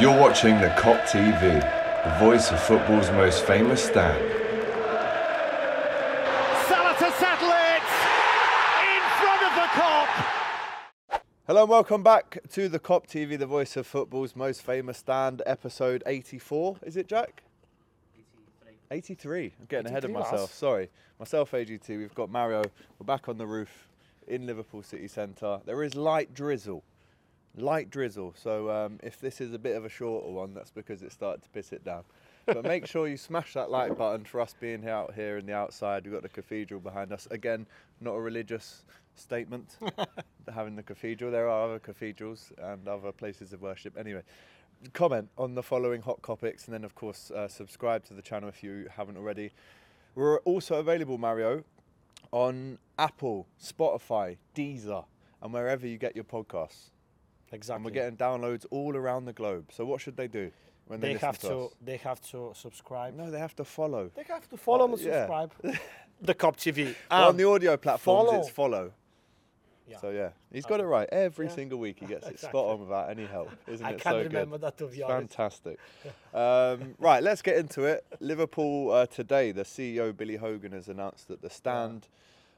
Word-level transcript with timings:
You're 0.00 0.18
watching 0.18 0.58
the 0.58 0.68
Kop 0.68 1.02
TV, 1.02 1.38
the 1.40 2.18
voice 2.18 2.50
of 2.50 2.58
football's 2.58 3.10
most 3.10 3.44
famous 3.44 3.84
stand. 3.84 4.18
Salah 6.66 6.94
to 6.98 7.12
settle 7.18 7.50
it 7.50 7.84
in 8.88 9.02
front 9.20 9.42
of 9.42 9.54
the 9.54 9.68
Kop. 9.76 11.20
Hello 11.46 11.60
and 11.64 11.70
welcome 11.70 12.02
back 12.02 12.38
to 12.52 12.70
the 12.70 12.78
Kop 12.78 13.06
TV, 13.06 13.38
the 13.38 13.44
voice 13.44 13.76
of 13.76 13.86
football's 13.86 14.34
most 14.34 14.62
famous 14.62 14.96
stand, 14.96 15.42
episode 15.44 16.02
84. 16.06 16.78
Is 16.84 16.96
it, 16.96 17.06
Jack? 17.06 17.42
83. 18.90 19.52
I'm 19.60 19.66
getting 19.66 19.88
ahead 19.88 20.06
of 20.06 20.10
myself. 20.10 20.40
lads. 20.40 20.52
Sorry. 20.52 20.88
Myself, 21.18 21.50
AGT. 21.50 21.88
We've 21.88 22.14
got 22.14 22.30
Mario. 22.30 22.62
We're 22.98 23.04
back 23.04 23.28
on 23.28 23.36
the 23.36 23.46
roof 23.46 23.88
in 24.26 24.46
Liverpool 24.46 24.82
City 24.82 25.06
Centre. 25.06 25.60
There 25.66 25.82
is 25.82 25.94
light 25.94 26.32
drizzle. 26.32 26.82
Light 27.56 27.90
drizzle. 27.90 28.34
So 28.36 28.70
um, 28.70 28.98
if 29.02 29.20
this 29.20 29.40
is 29.40 29.52
a 29.52 29.58
bit 29.58 29.76
of 29.76 29.84
a 29.84 29.88
shorter 29.88 30.30
one, 30.30 30.54
that's 30.54 30.70
because 30.70 31.02
it 31.02 31.12
started 31.12 31.42
to 31.42 31.48
piss 31.50 31.72
it 31.72 31.84
down. 31.84 32.04
But 32.46 32.64
make 32.64 32.86
sure 32.86 33.06
you 33.06 33.16
smash 33.16 33.52
that 33.54 33.70
like 33.70 33.96
button 33.96 34.24
for 34.24 34.40
us 34.40 34.54
being 34.58 34.88
out 34.88 35.14
here 35.14 35.38
in 35.38 35.46
the 35.46 35.54
outside. 35.54 36.04
We've 36.04 36.12
got 36.12 36.22
the 36.22 36.28
cathedral 36.28 36.80
behind 36.80 37.12
us. 37.12 37.28
Again, 37.30 37.66
not 38.00 38.14
a 38.14 38.20
religious 38.20 38.84
statement 39.14 39.76
having 40.52 40.74
the 40.74 40.82
cathedral. 40.82 41.30
There 41.30 41.48
are 41.48 41.64
other 41.66 41.78
cathedrals 41.78 42.52
and 42.58 42.88
other 42.88 43.12
places 43.12 43.52
of 43.52 43.62
worship. 43.62 43.96
Anyway, 43.96 44.22
comment 44.92 45.28
on 45.38 45.54
the 45.54 45.62
following 45.62 46.02
hot 46.02 46.22
topics 46.22 46.66
and 46.66 46.74
then, 46.74 46.84
of 46.84 46.94
course, 46.94 47.30
uh, 47.30 47.48
subscribe 47.48 48.04
to 48.06 48.14
the 48.14 48.22
channel 48.22 48.48
if 48.48 48.62
you 48.62 48.88
haven't 48.96 49.16
already. 49.16 49.52
We're 50.14 50.38
also 50.40 50.76
available, 50.76 51.18
Mario, 51.18 51.64
on 52.32 52.78
Apple, 52.98 53.46
Spotify, 53.62 54.36
Deezer, 54.54 55.04
and 55.40 55.52
wherever 55.52 55.86
you 55.86 55.98
get 55.98 56.14
your 56.14 56.24
podcasts. 56.24 56.90
Exactly. 57.52 57.76
And 57.76 57.84
we're 57.84 57.90
getting 57.90 58.16
downloads 58.16 58.64
all 58.70 58.96
around 58.96 59.26
the 59.26 59.32
globe. 59.32 59.66
So 59.72 59.84
what 59.84 60.00
should 60.00 60.16
they 60.16 60.28
do 60.28 60.50
when 60.86 61.00
they, 61.00 61.12
they 61.14 61.18
have 61.20 61.38
to, 61.40 61.48
to. 61.48 61.68
They 61.84 61.96
have 61.98 62.20
to 62.32 62.52
subscribe. 62.54 63.14
No, 63.14 63.30
they 63.30 63.38
have 63.38 63.54
to 63.56 63.64
follow. 63.64 64.10
They 64.14 64.24
have 64.28 64.48
to 64.50 64.56
follow 64.56 64.88
Oh, 64.88 64.92
and 64.92 65.00
yeah. 65.00 65.12
subscribe. 65.26 65.52
the 66.20 66.34
Kop 66.34 66.56
TV. 66.56 66.94
Well, 67.10 67.22
on 67.24 67.30
Um, 67.30 67.36
the 67.36 67.44
audio 67.48 67.76
platforms, 67.76 68.28
follow. 68.28 68.40
it's 68.40 68.50
follow. 68.50 68.92
Yeah. 69.86 69.98
So 69.98 70.10
yeah, 70.10 70.30
he's 70.50 70.64
got 70.64 70.80
it 70.80 70.84
right 70.84 71.08
every 71.12 71.46
Yeah. 71.46 71.52
single 71.54 71.78
week. 71.78 71.98
He 72.00 72.06
gets 72.06 72.26
it 72.26 72.38
spot 72.48 72.64
on 72.66 72.80
without 72.80 73.10
any 73.10 73.26
help, 73.26 73.50
isn't 73.66 73.84
I 73.84 73.90
it? 73.90 74.00
can't 74.00 74.14
so 74.14 74.22
remember 74.22 74.56
good. 74.56 74.60
that 74.62 74.78
to 74.78 74.86
be 74.86 75.02
honest. 75.02 75.34
Fantastic. 75.36 75.78
um, 76.32 76.94
right, 76.98 77.22
let's 77.22 77.42
get 77.42 77.56
into 77.58 77.84
it. 77.84 78.06
Liverpool 78.20 78.90
uh, 78.92 79.06
today, 79.06 79.52
the 79.52 79.64
CEO 79.64 80.16
Billy 80.16 80.36
Hogan 80.36 80.72
has 80.72 80.88
announced 80.88 81.28
that 81.28 81.42
the 81.42 81.50
stand, 81.50 82.08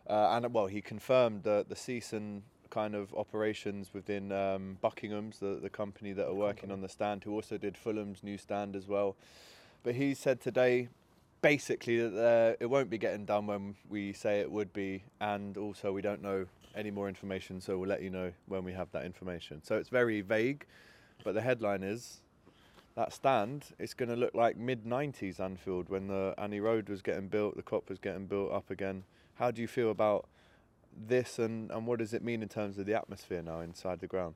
uh, 0.09 0.28
and 0.37 0.53
well, 0.55 0.66
he 0.66 0.81
confirmed 0.81 1.43
the 1.43 1.65
the 1.69 1.75
season 1.76 2.44
kind 2.75 2.97
of 2.97 3.15
operations 3.15 3.91
within 3.95 4.33
um, 4.33 4.77
Buckingham's, 4.83 5.39
the, 5.39 5.61
the 5.62 5.71
company 5.71 6.12
that 6.12 6.27
are 6.27 6.35
working 6.35 6.73
on 6.73 6.81
the 6.81 6.89
stand, 6.89 7.23
who 7.23 7.33
also 7.33 7.57
did 7.57 7.77
Fulham's 7.77 8.25
new 8.25 8.37
stand 8.37 8.75
as 8.75 8.89
well. 8.89 9.15
But 9.85 9.95
he 9.95 10.12
said 10.12 10.41
today, 10.41 10.89
basically, 11.41 11.99
that 11.99 12.19
uh, 12.19 12.57
it 12.59 12.67
won't 12.67 12.91
be 12.91 12.99
getting 12.99 13.25
done 13.27 13.47
when 13.47 13.77
we 13.89 14.12
say 14.12 14.41
it 14.41 14.51
would 14.51 14.73
be, 14.73 15.05
and 15.21 15.57
also 15.57 15.93
we 15.93 16.03
don't 16.03 16.21
know 16.21 16.47
any 16.75 16.91
more 16.91 17.09
information, 17.09 17.61
so 17.61 17.79
we'll 17.79 17.89
let 17.89 18.03
you 18.03 18.11
know 18.11 18.33
when 18.47 18.65
we 18.65 18.73
have 18.73 18.91
that 18.91 19.05
information. 19.05 19.62
So 19.62 19.77
it's 19.77 19.89
very 19.89 20.21
vague, 20.21 20.67
but 21.23 21.35
the 21.35 21.43
headline 21.43 21.85
is 21.85 22.23
that 22.97 23.12
stand. 23.12 23.67
It's 23.79 23.95
going 23.95 24.09
to 24.09 24.17
look 24.17 24.35
like 24.35 24.56
mid 24.56 24.85
'90s 24.85 25.39
Anfield 25.39 25.89
when 25.89 26.09
the 26.09 26.35
Annie 26.39 26.61
Road 26.61 26.89
was 26.89 27.03
getting 27.03 27.29
built, 27.29 27.56
the 27.56 27.62
Kop 27.62 27.89
was 27.89 28.01
getting 28.01 28.27
built 28.27 28.53
up 28.53 28.69
again. 28.69 29.05
How 29.37 29.53
do 29.53 29.62
you 29.62 29.69
feel 29.69 29.91
about 29.93 30.27
this, 30.97 31.38
and, 31.38 31.71
and 31.71 31.87
what 31.87 31.99
does 31.99 32.15
it 32.15 32.22
mean 32.22 32.43
in 32.43 32.49
terms 32.49 32.78
of 32.78 32.87
the 32.87 32.94
atmosphere 32.94 33.43
now 33.43 33.60
inside 33.60 34.00
the 34.00 34.06
ground? 34.06 34.34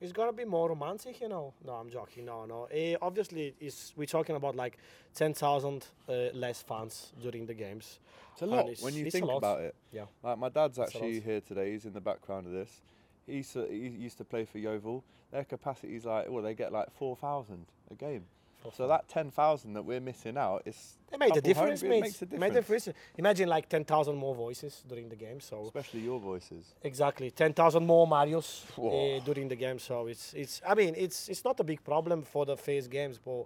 It's 0.00 0.12
gonna 0.12 0.32
be 0.32 0.44
more 0.44 0.68
romantic, 0.68 1.20
you 1.20 1.28
know. 1.28 1.54
No, 1.64 1.72
I'm 1.74 1.88
joking. 1.88 2.26
No, 2.26 2.44
no. 2.44 2.68
Eh, 2.70 2.96
obviously, 3.00 3.54
it's, 3.60 3.94
we're 3.96 4.06
talking 4.06 4.36
about 4.36 4.54
like 4.54 4.76
10,000 5.14 5.86
uh, 6.08 6.12
less 6.34 6.62
fans 6.62 7.12
during 7.22 7.46
the 7.46 7.54
games. 7.54 8.00
It's 8.32 8.42
a 8.42 8.46
lot 8.46 8.60
it's- 8.60 8.82
when 8.82 8.94
you 8.94 9.10
think 9.10 9.30
about 9.30 9.60
it. 9.60 9.74
Yeah. 9.92 10.06
Like 10.22 10.38
my 10.38 10.48
dad's 10.48 10.78
actually 10.78 11.20
here 11.20 11.40
today. 11.40 11.72
He's 11.72 11.84
in 11.84 11.92
the 11.92 12.00
background 12.00 12.46
of 12.46 12.52
this. 12.52 12.82
He 13.26 13.36
used 13.36 13.52
to, 13.54 13.66
he 13.66 13.88
used 13.88 14.18
to 14.18 14.24
play 14.24 14.44
for 14.44 14.58
Yeovil. 14.58 15.02
Their 15.30 15.44
capacity 15.44 15.96
is 15.96 16.04
like, 16.04 16.28
well, 16.28 16.42
they 16.42 16.54
get 16.54 16.72
like 16.72 16.92
four 16.92 17.16
thousand 17.16 17.66
a 17.90 17.94
game. 17.94 18.24
So 18.72 18.88
that 18.88 19.08
ten 19.08 19.30
thousand 19.30 19.74
that 19.74 19.84
we're 19.84 20.00
missing 20.00 20.38
out 20.38 20.62
is 20.66 20.96
It 21.12 21.18
made 21.18 21.36
a 21.36 21.40
difference, 21.40 21.80
home- 21.82 21.90
mate. 21.90 21.96
It 21.98 22.00
makes 22.00 22.22
a 22.22 22.24
It 22.24 22.38
made 22.38 22.50
a 22.52 22.54
difference, 22.54 22.84
difference. 22.84 22.98
Imagine 23.18 23.48
like 23.48 23.68
10,000 23.68 24.16
more 24.16 24.34
voices 24.34 24.82
during 24.88 25.08
the 25.08 25.16
game. 25.16 25.40
So 25.40 25.64
especially 25.66 26.00
your 26.00 26.18
voices. 26.18 26.74
Exactly, 26.82 27.30
ten 27.30 27.52
thousand 27.52 27.86
more 27.86 28.06
Marios 28.06 28.64
uh, 28.78 29.22
during 29.24 29.48
the 29.48 29.56
game. 29.56 29.78
So 29.78 30.06
it's 30.06 30.32
it's. 30.34 30.60
I 30.66 30.74
mean, 30.74 30.94
it's 30.96 31.28
it's 31.28 31.44
not 31.44 31.60
a 31.60 31.64
big 31.64 31.84
problem 31.84 32.22
for 32.22 32.46
the 32.46 32.56
phase 32.56 32.88
games, 32.88 33.18
but 33.24 33.44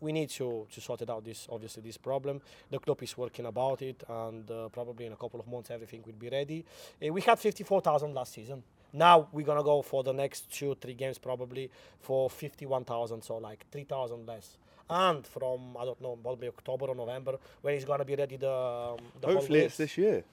we 0.00 0.12
need 0.12 0.28
to 0.30 0.66
to 0.70 0.80
sort 0.80 1.00
it 1.02 1.10
out. 1.10 1.24
This 1.24 1.48
obviously 1.50 1.82
this 1.82 1.96
problem. 1.96 2.40
The 2.70 2.78
club 2.78 3.02
is 3.02 3.16
working 3.16 3.46
about 3.46 3.82
it, 3.82 4.02
and 4.08 4.50
uh, 4.50 4.68
probably 4.68 5.06
in 5.06 5.12
a 5.12 5.16
couple 5.16 5.40
of 5.40 5.46
months 5.48 5.70
everything 5.70 6.02
will 6.06 6.18
be 6.18 6.28
ready. 6.28 6.64
Uh, 7.02 7.12
we 7.12 7.20
had 7.22 7.38
fifty 7.38 7.64
four 7.64 7.80
thousand 7.80 8.14
last 8.14 8.32
season. 8.34 8.62
Now 8.92 9.28
we're 9.32 9.46
gonna 9.46 9.62
go 9.62 9.82
for 9.82 10.02
the 10.02 10.12
next 10.12 10.50
two 10.52 10.74
three 10.80 10.94
games 10.94 11.18
probably 11.18 11.70
for 12.00 12.30
fifty 12.30 12.66
one 12.66 12.84
thousand. 12.84 13.22
So 13.22 13.36
like 13.36 13.66
three 13.70 13.84
thousand 13.84 14.26
less. 14.26 14.56
And 14.90 15.26
from 15.26 15.76
I 15.78 15.84
don't 15.84 16.00
know 16.00 16.16
probably 16.22 16.48
October 16.48 16.86
or 16.86 16.94
November 16.94 17.36
when 17.60 17.74
it's 17.74 17.84
gonna 17.84 18.04
be 18.04 18.16
ready 18.16 18.36
the, 18.36 18.50
um, 18.50 18.96
the 19.20 19.26
whole 19.26 19.36
Hopefully, 19.36 19.60
it's 19.60 19.76
this 19.76 19.98
year. 19.98 20.24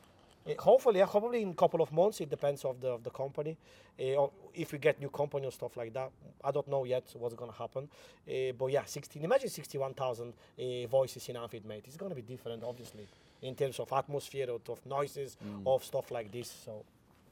Uh, 0.48 0.54
hopefully, 0.62 1.00
yeah, 1.00 1.06
probably 1.06 1.42
in 1.42 1.50
a 1.50 1.54
couple 1.54 1.82
of 1.82 1.92
months. 1.92 2.22
It 2.22 2.30
depends 2.30 2.64
of 2.64 2.80
the 2.80 2.90
of 2.90 3.04
the 3.04 3.10
company. 3.10 3.58
Uh, 4.00 4.28
if 4.54 4.72
we 4.72 4.78
get 4.78 5.00
new 5.00 5.10
company 5.10 5.48
or 5.48 5.52
stuff 5.52 5.76
like 5.76 5.94
that, 5.94 6.12
I 6.44 6.52
don't 6.52 6.68
know 6.68 6.84
yet 6.86 7.04
what's 7.18 7.36
gonna 7.36 7.52
happen. 7.52 7.90
Uh, 8.28 8.52
but 8.58 8.68
yeah, 8.68 8.84
16. 8.86 9.24
Imagine 9.24 9.50
61,000 9.50 10.34
uh, 10.34 10.88
voices 10.88 11.28
in 11.30 11.38
Anfield, 11.38 11.66
mate. 11.66 11.84
It's 11.88 11.98
gonna 11.98 12.16
be 12.16 12.22
different, 12.22 12.64
obviously, 12.64 13.08
in 13.42 13.56
terms 13.56 13.80
of 13.80 13.92
atmosphere, 13.92 14.50
of, 14.50 14.70
of 14.70 14.86
noises, 14.86 15.38
of 15.66 15.84
stuff 15.84 16.12
like 16.12 16.32
this. 16.32 16.54
So 16.66 16.84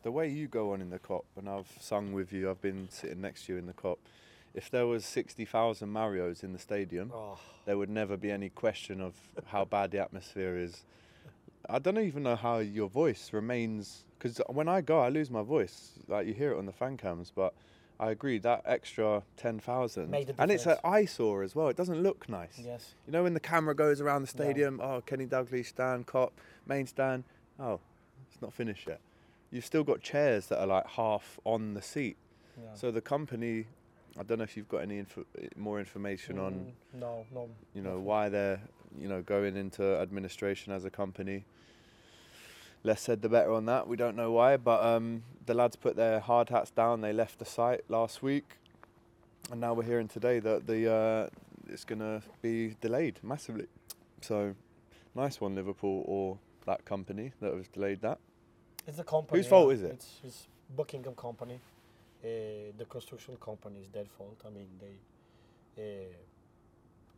The 0.03 0.11
way 0.11 0.27
you 0.29 0.47
go 0.47 0.73
on 0.73 0.81
in 0.81 0.89
the 0.89 0.99
Kop, 0.99 1.23
and 1.37 1.49
I've 1.49 1.71
sung 1.79 2.11
with 2.13 2.33
you, 2.33 2.49
I've 2.49 2.61
been 2.61 2.87
sitting 2.91 3.21
next 3.21 3.45
to 3.45 3.53
you 3.53 3.59
in 3.59 3.65
the 3.67 3.73
Kop. 3.73 3.97
If 4.53 4.69
there 4.69 4.85
was 4.85 5.05
sixty 5.05 5.45
thousand 5.45 5.89
Marios 5.94 6.44
in 6.44 6.53
the 6.53 6.59
stadium, 6.59 7.11
Oh. 7.13 7.39
there 7.65 7.77
would 7.77 7.89
never 7.89 8.17
be 8.17 8.29
any 8.29 8.50
question 8.50 9.01
of 9.01 9.13
how 9.45 9.65
bad 9.65 9.91
the 9.91 10.00
atmosphere 10.00 10.57
is. 10.57 10.83
I 11.69 11.79
don't 11.79 11.97
even 11.97 12.23
know 12.23 12.35
how 12.35 12.59
your 12.59 12.89
voice 12.89 13.31
remains 13.31 14.03
because 14.19 14.39
when 14.50 14.67
I 14.67 14.81
go, 14.81 15.00
I 15.00 15.09
lose 15.09 15.31
my 15.31 15.41
voice. 15.41 15.94
Like 16.07 16.27
you 16.27 16.33
hear 16.33 16.51
it 16.51 16.57
on 16.57 16.65
the 16.65 16.73
fan 16.73 16.97
cams, 16.97 17.31
but 17.33 17.53
I 17.99 18.11
agree 18.11 18.38
that 18.39 18.61
extra 18.65 19.23
ten 19.38 19.59
thousand, 19.59 20.13
and 20.38 20.51
it's 20.51 20.65
an 20.65 20.77
eyesore 20.83 21.44
as 21.44 21.56
well. 21.56 21.69
It 21.69 21.77
doesn't 21.77 22.03
look 22.03 22.27
nice. 22.27 22.59
Yes. 22.63 22.94
You 23.07 23.13
know 23.13 23.23
when 23.23 23.33
the 23.33 23.39
camera 23.39 23.73
goes 23.73 24.01
around 24.01 24.21
the 24.23 24.27
stadium, 24.27 24.81
oh 24.83 25.01
Kenny 25.06 25.25
Dalglish 25.25 25.67
stand, 25.67 26.06
Kop, 26.07 26.31
main 26.67 26.85
stand. 26.88 27.23
Oh, 27.57 27.79
it's 28.31 28.41
not 28.41 28.53
finished 28.53 28.85
yet. 28.88 28.99
You've 29.53 29.65
still 29.65 29.83
got 29.83 30.01
chairs 30.01 30.47
that 30.47 30.59
are 30.59 30.65
like 30.65 30.88
half 30.88 31.39
on 31.45 31.75
the 31.75 31.81
seat. 31.81 32.17
Yeah. 32.59 32.73
So 32.73 32.89
the 32.89 33.01
company, 33.01 33.67
I 34.19 34.23
don't 34.23 34.39
know 34.39 34.44
if 34.44 34.57
you've 34.57 34.67
got 34.67 34.79
any 34.79 34.97
info, 34.97 35.25
more 35.55 35.79
information 35.79 36.39
on 36.39 36.53
Mm, 36.53 37.00
no, 37.00 37.25
no. 37.31 37.50
you 37.75 37.81
know 37.83 38.00
why 38.00 38.29
they're 38.29 38.59
you 38.97 39.07
know 39.07 39.21
going 39.21 39.55
into 39.55 39.83
administration 40.00 40.73
as 40.73 40.85
a 40.85 40.89
company. 40.89 41.45
Less 42.83 43.01
said, 43.01 43.21
the 43.21 43.29
better 43.29 43.51
on 43.53 43.65
that. 43.67 43.88
We 43.88 43.95
don't 43.95 44.15
know 44.15 44.31
why, 44.31 44.57
but 44.57 44.83
um, 44.83 45.23
the 45.45 45.53
lads 45.53 45.75
put 45.77 45.95
their 45.95 46.19
hard 46.19 46.49
hats 46.49 46.69
down. 46.71 47.01
They 47.01 47.13
left 47.13 47.39
the 47.39 47.45
site 47.45 47.81
last 47.89 48.21
week. 48.23 48.57
and 49.51 49.61
now 49.61 49.73
we're 49.73 49.83
hearing 49.83 50.07
today 50.09 50.39
that 50.39 50.67
the 50.67 50.91
uh, 50.91 51.29
it's 51.69 51.85
going 51.85 51.99
to 51.99 52.21
be 52.41 52.75
delayed 52.81 53.19
massively. 53.23 53.67
So, 54.21 54.56
nice 55.15 55.39
one, 55.39 55.56
Liverpool 55.56 56.03
or 56.07 56.39
that 56.65 56.83
company 56.85 57.31
that 57.39 57.53
has 57.53 57.67
delayed 57.69 58.01
that. 58.01 58.19
It's 58.88 58.97
the 58.97 59.03
company. 59.03 59.39
Whose 59.39 59.47
fault 59.47 59.69
yeah. 59.69 59.75
is 59.75 59.83
it? 59.83 59.91
It's, 59.91 60.19
it's 60.24 60.47
Buckingham 60.75 61.15
company. 61.15 61.59
Uh, 62.24 62.27
the 62.77 62.85
construction 62.85 63.35
company 63.38 63.81
is 63.81 63.89
their 63.89 64.06
fault. 64.06 64.41
I 64.45 64.50
mean, 64.50 64.68
they. 64.80 64.95
Uh, 65.81 66.15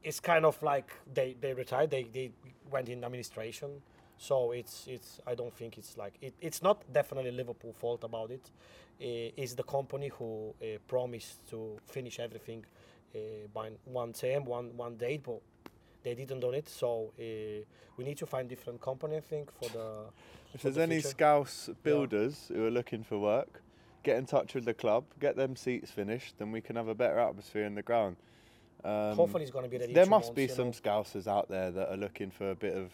it's 0.04 0.20
kind 0.20 0.46
of 0.46 0.62
like 0.62 0.92
they, 1.12 1.36
they 1.42 1.54
retired. 1.54 1.90
They, 1.90 2.04
they 2.04 2.32
went 2.70 2.90
in 2.90 3.04
administration. 3.04 3.82
So 4.18 4.52
it's 4.52 4.86
it's. 4.88 5.20
I 5.28 5.36
don't 5.36 5.54
think 5.54 5.78
it's 5.78 5.98
like 5.98 6.14
it, 6.22 6.34
It's 6.40 6.62
not 6.62 6.82
definitely 6.92 7.32
Liverpool 7.32 7.74
fault 7.74 8.04
about 8.04 8.32
it. 8.32 8.50
Uh, 9.02 9.34
it's 9.36 9.54
the 9.56 9.64
company 9.64 10.08
who 10.08 10.54
uh, 10.62 10.78
promised 10.88 11.46
to 11.50 11.78
finish 11.86 12.20
everything 12.20 12.64
uh, 13.14 13.20
by 13.54 13.72
one 13.86 14.14
time, 14.14 14.46
one 14.46 14.76
one 14.78 14.96
date, 14.96 15.24
but 15.24 15.42
they 16.06 16.14
didn't 16.16 16.40
do 16.40 16.52
it. 16.52 16.70
So 16.70 17.12
uh, 17.20 17.66
we 17.98 18.06
need 18.06 18.18
to 18.20 18.26
find 18.26 18.48
different 18.48 18.80
company. 18.80 19.18
I 19.18 19.22
think 19.22 19.52
for 19.52 19.68
the. 19.70 19.88
If 20.54 20.62
for 20.62 20.68
there's 20.68 20.76
the 20.76 20.84
any 20.84 20.96
future. 20.96 21.10
Scouse 21.10 21.70
builders 21.84 22.50
who 22.54 22.66
are 22.66 22.72
looking 22.72 23.04
for 23.04 23.18
work, 23.20 23.62
get 24.04 24.16
in 24.18 24.26
touch 24.26 24.54
with 24.54 24.64
the 24.64 24.74
club, 24.74 25.04
get 25.20 25.36
them 25.36 25.58
seats 25.58 25.92
finished, 25.92 26.36
then 26.38 26.52
we 26.54 26.62
can 26.62 26.78
have 26.78 26.88
a 26.88 26.96
better 26.96 27.20
atmosphere 27.20 27.66
in 27.66 27.76
the 27.76 27.82
ground. 27.82 28.16
Um, 28.86 29.16
Hopefully 29.16 29.44
it's 29.44 29.52
gonna 29.52 29.68
be 29.68 29.80
ready 29.80 29.94
There 29.94 30.06
must 30.06 30.28
months, 30.28 30.36
be 30.36 30.48
some 30.48 30.68
know. 30.68 30.72
Scousers 30.72 31.28
out 31.28 31.50
there 31.50 31.72
that 31.72 31.90
are 31.92 31.98
looking 31.98 32.30
for 32.30 32.52
a 32.52 32.56
bit 32.56 32.78
of 32.78 32.92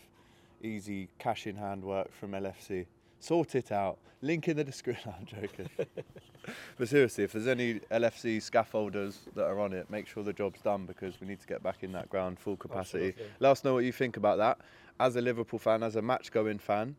easy 0.63 1.09
cash 1.19 1.45
in 1.45 1.57
hand 1.57 1.83
work 1.83 2.11
from 2.13 2.31
LFC. 2.31 2.85
Sort 3.21 3.53
it 3.53 3.71
out. 3.71 4.00
Link 4.23 4.47
in 4.47 4.57
the 4.57 4.63
description. 4.63 5.13
I'm 5.19 5.25
joking. 5.25 5.69
but 6.77 6.89
seriously, 6.89 7.23
if 7.23 7.33
there's 7.33 7.47
any 7.47 7.75
LFC 7.91 8.38
scaffolders 8.38 9.18
that 9.35 9.45
are 9.45 9.59
on 9.59 9.73
it, 9.73 9.89
make 9.91 10.07
sure 10.07 10.23
the 10.23 10.33
job's 10.33 10.59
done 10.62 10.88
because 10.88 11.21
we 11.21 11.27
need 11.27 11.39
to 11.39 11.47
get 11.47 11.62
back 11.62 11.83
in 11.83 11.91
that 11.94 12.09
ground 12.09 12.39
full 12.39 12.57
capacity. 12.57 13.09
Absolutely. 13.09 13.35
Let 13.39 13.51
us 13.51 13.63
know 13.63 13.75
what 13.75 13.83
you 13.83 13.91
think 13.91 14.18
about 14.18 14.39
that. 14.39 14.57
As 15.00 15.15
a 15.15 15.21
Liverpool 15.21 15.59
fan, 15.59 15.83
as 15.83 15.95
a 15.95 16.01
match 16.01 16.31
going 16.31 16.57
fan, 16.57 16.95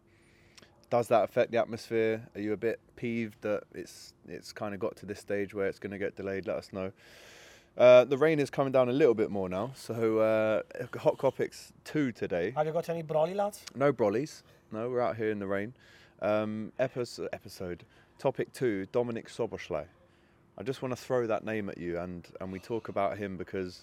does 0.91 1.09
that 1.09 1.25
affect 1.25 1.51
the 1.51 1.59
atmosphere? 1.59 2.23
Are 2.37 2.41
you 2.41 2.53
a 2.53 2.57
bit 2.57 2.79
peeved 2.95 3.43
that 3.43 3.65
it's 3.75 4.15
it's 4.29 4.53
kind 4.53 4.75
of 4.75 4.81
got 4.81 4.95
to 4.97 5.07
this 5.07 5.19
stage 5.19 5.55
where 5.55 5.67
it's 5.67 5.81
going 5.81 5.93
to 5.93 5.99
get 5.99 6.15
delayed? 6.15 6.47
Let 6.47 6.57
us 6.57 6.73
know. 6.73 6.93
Uh, 7.77 8.05
the 8.05 8.19
rain 8.19 8.39
is 8.39 8.51
coming 8.51 8.73
down 8.73 8.89
a 8.89 8.93
little 8.93 9.15
bit 9.15 9.31
more 9.31 9.49
now, 9.49 9.73
so 9.75 10.19
uh, 10.19 10.63
Hot 10.99 11.17
Kopics 11.17 11.73
2 11.85 12.13
today. 12.13 12.53
Have 12.55 12.67
you 12.67 12.73
got 12.73 12.91
any 12.91 13.03
brolly 13.03 13.35
lads? 13.35 13.65
No 13.75 13.93
brollies. 13.93 14.43
No, 14.71 14.91
we're 14.91 15.01
out 15.01 15.17
here 15.17 15.31
in 15.31 15.39
the 15.39 15.47
rain. 15.47 15.73
Um, 16.23 16.73
episode, 16.79 17.29
episode 17.33 17.85
topic 18.19 18.53
two: 18.53 18.87
Dominik 18.93 19.27
Szoboszlai. 19.29 19.85
I 20.57 20.63
just 20.63 20.81
want 20.83 20.93
to 20.97 21.03
throw 21.03 21.27
that 21.27 21.45
name 21.45 21.69
at 21.69 21.79
you, 21.79 21.99
and 21.99 22.27
and 22.41 22.53
we 22.53 22.59
talk 22.61 22.89
about 22.89 23.19
him 23.19 23.37
because 23.37 23.83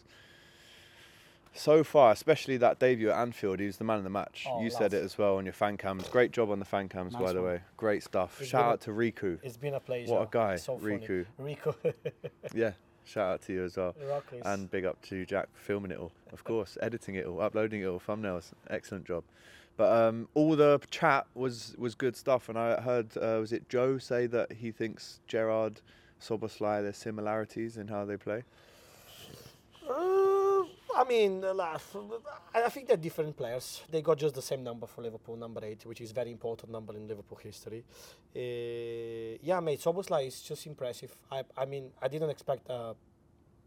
so 1.53 1.83
far, 1.83 2.11
especially 2.11 2.57
that 2.57 2.79
debut 2.79 3.09
at 3.09 3.17
Anfield, 3.19 3.59
he 3.59 3.65
was 3.65 3.77
the 3.77 3.83
man 3.83 3.97
of 3.97 4.03
the 4.03 4.09
match. 4.09 4.45
Oh, 4.49 4.61
you 4.61 4.69
said 4.69 4.93
it 4.93 5.03
as 5.03 5.17
well 5.17 5.35
on 5.37 5.45
your 5.45 5.53
fan 5.53 5.77
cams. 5.77 6.07
Great 6.07 6.31
job 6.31 6.51
on 6.51 6.59
the 6.59 6.65
fan 6.65 6.87
cams, 6.87 7.13
by 7.13 7.21
Nice 7.21 7.33
the 7.33 7.41
one. 7.41 7.51
way. 7.51 7.61
Great 7.75 8.03
stuff. 8.03 8.39
It's 8.39 8.49
Shout 8.49 8.61
been 8.61 8.69
a- 8.69 8.73
out 8.73 8.81
to 8.81 8.91
Riku. 8.91 9.39
It's 9.43 9.57
been 9.57 9.73
a 9.73 9.79
pleasure. 9.79 10.11
What 10.13 10.21
a 10.21 10.27
guy, 10.29 10.55
So 10.57 10.77
funny. 10.77 10.99
Riku. 10.99 11.25
Riku. 11.41 11.93
Yeah, 12.53 12.71
shout 13.03 13.33
out 13.33 13.41
to 13.43 13.53
you 13.53 13.63
as 13.65 13.75
well. 13.77 13.95
Rockies. 14.07 14.43
And 14.45 14.69
big 14.71 14.85
up 14.85 15.01
to 15.07 15.25
Jack 15.25 15.49
for 15.53 15.61
filming 15.63 15.91
it 15.91 15.97
all, 15.99 16.11
of 16.31 16.43
course, 16.43 16.77
editing 16.81 17.15
it 17.15 17.25
all, 17.25 17.41
uploading 17.41 17.81
it 17.81 17.85
all, 17.85 17.99
thumbnails, 17.99 18.51
excellent 18.69 19.05
job. 19.05 19.23
But 19.79 19.93
um, 19.93 20.27
all 20.33 20.57
the 20.57 20.81
chat 20.91 21.25
was 21.35 21.73
was 21.77 21.95
good 21.95 22.17
stuff, 22.17 22.49
and 22.49 22.57
I 22.59 22.81
heard 22.81 23.15
uh, 23.15 23.37
was 23.39 23.53
it 23.53 23.69
Joe 23.69 23.97
say 23.97 24.27
that 24.27 24.51
he 24.51 24.71
thinks 24.71 25.21
Gerrard, 25.25 25.79
Szoboszlai, 26.21 26.81
there's 26.81 26.97
similarities 26.97 27.77
in 27.77 27.87
how 27.87 28.03
they 28.03 28.17
play. 28.17 28.43
Uh, 29.89 30.63
I 30.97 31.05
mean, 31.07 31.45
I 31.45 32.69
think 32.69 32.89
they're 32.89 32.97
different 32.97 33.37
players. 33.37 33.81
They 33.89 34.01
got 34.01 34.17
just 34.17 34.35
the 34.35 34.41
same 34.41 34.65
number 34.65 34.85
for 34.85 35.01
Liverpool, 35.01 35.37
number 35.37 35.63
eight, 35.63 35.85
which 35.85 36.01
is 36.01 36.11
very 36.11 36.31
important 36.31 36.73
number 36.73 36.93
in 36.97 37.07
Liverpool 37.07 37.39
history. 37.41 37.85
Uh, 38.35 39.37
yeah, 39.41 39.61
mate, 39.61 39.79
Szoboszlai 39.79 40.27
is 40.27 40.41
just 40.41 40.67
impressive. 40.67 41.15
I, 41.31 41.43
I 41.57 41.63
mean, 41.63 41.91
I 42.01 42.09
didn't 42.09 42.31
expect 42.31 42.69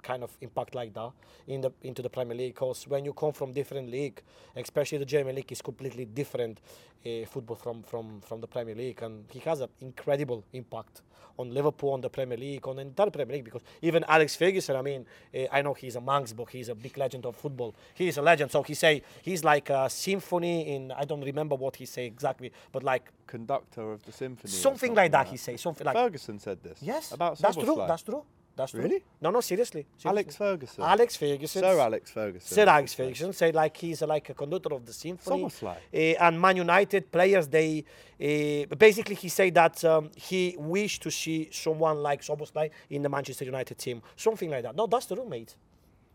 kind 0.03 0.23
of 0.23 0.37
impact 0.41 0.75
like 0.75 0.93
that 0.95 1.11
in 1.47 1.61
the 1.61 1.71
into 1.83 2.03
the 2.03 2.11
Premier 2.11 2.37
League 2.37 2.55
because 2.55 2.87
when 2.89 3.05
you 3.05 3.13
come 3.13 3.33
from 3.33 3.53
different 3.53 3.91
league, 3.91 4.21
especially 4.57 4.99
the 4.99 5.05
German 5.05 5.35
league 5.37 5.51
is 5.53 5.63
completely 5.63 6.05
different 6.05 6.61
uh, 7.07 7.25
football 7.27 7.57
from, 7.57 7.83
from 7.83 8.21
from 8.21 8.41
the 8.41 8.47
Premier 8.47 8.75
League, 8.75 9.03
and 9.03 9.25
he 9.31 9.39
has 9.41 9.61
an 9.61 9.69
incredible 9.81 10.45
impact 10.53 11.03
on 11.39 11.53
Liverpool, 11.53 11.91
on 11.93 12.01
the 12.01 12.11
Premier 12.11 12.37
League, 12.37 12.67
on 12.69 12.77
the 12.77 12.83
entire 12.83 13.11
Premier 13.11 13.37
League. 13.37 13.45
Because 13.45 13.63
even 13.81 14.05
Alex 14.07 14.37
Ferguson, 14.37 14.77
I 14.77 14.83
mean, 14.83 15.07
uh, 15.35 15.47
I 15.51 15.63
know 15.63 15.73
he's 15.73 15.97
a 15.97 16.01
Manx, 16.01 16.33
but 16.35 16.51
he's 16.51 16.69
a 16.69 16.75
big 16.75 16.97
legend 16.99 17.25
of 17.25 17.37
football. 17.37 17.75
He 17.95 18.09
is 18.09 18.19
a 18.19 18.23
legend, 18.23 18.51
so 18.51 18.63
he 18.63 18.75
say 18.75 19.03
he's 19.23 19.43
like 19.43 19.71
a 19.71 19.89
symphony 19.89 20.75
in. 20.75 20.93
I 20.93 21.05
don't 21.05 21.23
remember 21.23 21.55
what 21.55 21.77
he 21.77 21.87
say 21.87 22.07
exactly, 22.07 22.53
but 22.71 22.83
like 22.83 23.11
Conductor 23.27 23.93
of 23.93 24.03
the 24.05 24.13
symphony. 24.13 24.53
or 24.53 24.57
something 24.57 24.95
like 24.95 25.13
that. 25.13 25.29
He 25.29 25.37
say 25.37 25.57
something 25.57 25.87
like. 25.87 25.97
Ferguson 25.97 26.39
said 26.39 26.63
this. 26.63 26.79
Yes, 26.83 27.13
About 27.13 27.39
that's 27.39 27.57
true. 27.57 27.85
That's 27.89 28.03
true. 28.03 28.25
That's. 28.57 28.75
Really? 28.75 29.03
No, 29.21 29.31
no, 29.31 29.41
seriously. 29.41 29.87
Alex. 30.05 30.37
Ferguson. 30.37 30.85
Alex 30.85 31.17
Ferguson. 31.17 31.63
Sir 31.63 31.79
Alex 31.79 32.11
Ferguson. 32.11 32.55
Sir 32.55 32.69
Alex 32.69 32.95
Ferguson 32.95 33.33
said 33.33 33.55
like 33.55 33.77
he's 33.77 34.03
like 34.03 34.29
a 34.31 34.35
conductor 34.35 34.75
of 34.75 34.85
the 34.85 34.93
symphony. 34.93 35.45
Szoboszlai. 35.45 35.77
Uh, 35.95 36.25
and 36.25 36.41
Man 36.41 36.57
United 36.57 37.11
players, 37.11 37.49
they 37.49 37.85
uh, 38.21 38.75
basically 38.77 39.15
he 39.15 39.29
said 39.29 39.55
that 39.55 39.83
um, 39.85 40.11
he 40.17 40.55
wished 40.59 41.03
to 41.03 41.11
see 41.11 41.49
someone 41.51 42.03
like 42.03 42.23
Szoboszlai 42.23 42.71
in 42.91 43.03
the 43.03 43.09
Manchester 43.09 43.45
United 43.45 43.79
team, 43.79 44.03
something 44.17 44.51
like 44.51 44.63
that. 44.63 44.77
No, 44.77 44.87
that's 44.87 45.07
the 45.07 45.17
mate. 45.25 45.55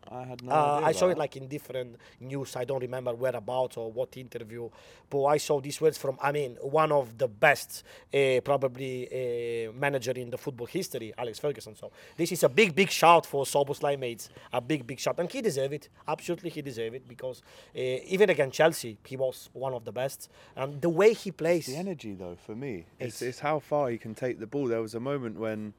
I 0.09 0.23
had 0.23 0.43
no 0.43 0.51
Uh, 0.51 0.75
idea 0.77 0.87
I 0.87 0.91
saw 0.93 1.05
about 1.05 1.11
it 1.11 1.17
like 1.19 1.35
in 1.37 1.47
different 1.47 1.95
news. 2.19 2.55
I 2.55 2.63
don't 2.65 2.81
remember 2.81 3.13
whereabouts 3.13 3.77
or 3.77 3.91
what 3.91 4.15
interview, 4.17 4.69
but 5.09 5.25
I 5.25 5.37
saw 5.37 5.59
these 5.59 5.79
words 5.81 5.97
from. 5.97 6.17
I 6.21 6.31
mean, 6.31 6.55
one 6.61 6.91
of 6.91 7.17
the 7.17 7.27
best, 7.27 7.83
uh, 8.13 8.39
probably 8.43 9.07
uh, 9.67 9.71
manager 9.73 10.11
in 10.11 10.29
the 10.29 10.37
football 10.37 10.67
history, 10.67 11.13
Alex 11.17 11.39
Ferguson. 11.39 11.75
So 11.75 11.91
this 12.15 12.31
is 12.31 12.43
a 12.43 12.49
big, 12.49 12.73
big 12.75 12.89
shout 12.89 13.25
for 13.25 13.43
Szoboszlai 13.45 13.97
mates. 13.99 14.29
A 14.53 14.61
big, 14.61 14.87
big 14.87 14.99
shout, 14.99 15.19
and 15.19 15.31
he 15.31 15.41
deserve 15.41 15.73
it. 15.73 15.89
Absolutely, 16.07 16.49
he 16.51 16.61
deserve 16.61 16.93
it 16.95 17.07
because 17.07 17.41
uh, 17.75 17.79
even 17.79 18.29
against 18.29 18.55
Chelsea, 18.55 18.97
he 19.05 19.17
was 19.17 19.49
one 19.53 19.73
of 19.73 19.83
the 19.85 19.91
best. 19.91 20.29
And 20.55 20.81
the 20.81 20.89
way 20.89 21.13
he 21.13 21.31
plays, 21.31 21.65
the 21.67 21.75
energy 21.75 22.13
though 22.13 22.35
for 22.45 22.55
me 22.55 22.85
it's, 22.99 23.21
It's- 23.21 23.21
it's 23.21 23.39
how 23.39 23.59
far 23.59 23.89
he 23.89 23.97
can 23.97 24.15
take 24.15 24.39
the 24.39 24.47
ball 24.47 24.67
there 24.67 24.81
was 24.81 24.95
a 24.95 24.99
moment 24.99 25.37
when 25.37 25.73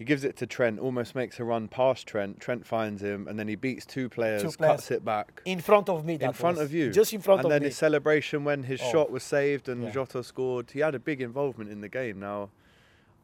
he 0.00 0.04
gives 0.06 0.24
it 0.24 0.34
to 0.38 0.46
Trent 0.46 0.80
almost 0.80 1.14
makes 1.14 1.38
a 1.38 1.44
run 1.44 1.68
past 1.68 2.06
Trent 2.06 2.40
Trent 2.40 2.66
finds 2.66 3.02
him 3.02 3.28
and 3.28 3.38
then 3.38 3.46
he 3.48 3.54
beats 3.54 3.84
two 3.84 4.08
players, 4.08 4.40
players. 4.56 4.56
cuts 4.56 4.90
it 4.90 5.04
back 5.04 5.42
in 5.44 5.60
front 5.60 5.90
of 5.90 6.06
me, 6.06 6.14
in 6.14 6.32
front 6.32 6.56
was. 6.56 6.64
of 6.64 6.72
you 6.72 6.90
just 6.90 7.12
in 7.12 7.20
front 7.20 7.40
and 7.40 7.46
of 7.46 7.50
me. 7.50 7.54
And 7.56 7.62
then 7.64 7.68
his 7.68 7.76
celebration 7.76 8.42
when 8.44 8.62
his 8.62 8.80
Oh. 8.82 8.90
shot 8.92 9.10
was 9.10 9.22
saved 9.22 9.68
and 9.68 9.82
Yeah. 9.82 9.90
Jota 9.90 10.24
scored 10.24 10.70
he 10.70 10.80
had 10.80 10.94
a 10.94 10.98
big 10.98 11.20
involvement 11.20 11.70
in 11.70 11.82
the 11.82 11.88
game 11.90 12.18
now 12.18 12.48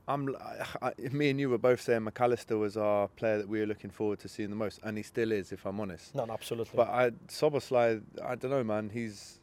I'm, 0.08 0.36
I, 0.82 0.92
me 1.10 1.30
and 1.30 1.40
you 1.40 1.48
were 1.50 1.58
both 1.58 1.80
saying 1.80 2.02
McAllister 2.02 2.56
was 2.60 2.76
our 2.76 3.08
player 3.08 3.38
that 3.38 3.48
we 3.48 3.58
were 3.58 3.66
looking 3.66 3.90
forward 3.90 4.20
to 4.20 4.28
seeing 4.28 4.50
the 4.50 4.54
most, 4.56 4.78
and 4.84 4.96
he 4.96 5.02
still 5.02 5.32
is, 5.32 5.50
if 5.50 5.66
I'm 5.66 5.80
honest. 5.80 6.14
no, 6.14 6.24
no, 6.26 6.32
absolutely. 6.32 6.76
But 6.76 6.88
I 6.90 7.10
Szoboszlai, 7.26 8.02
I 8.24 8.36
don't 8.36 8.52
know, 8.52 8.62
man. 8.62 8.90
He's 8.90 9.40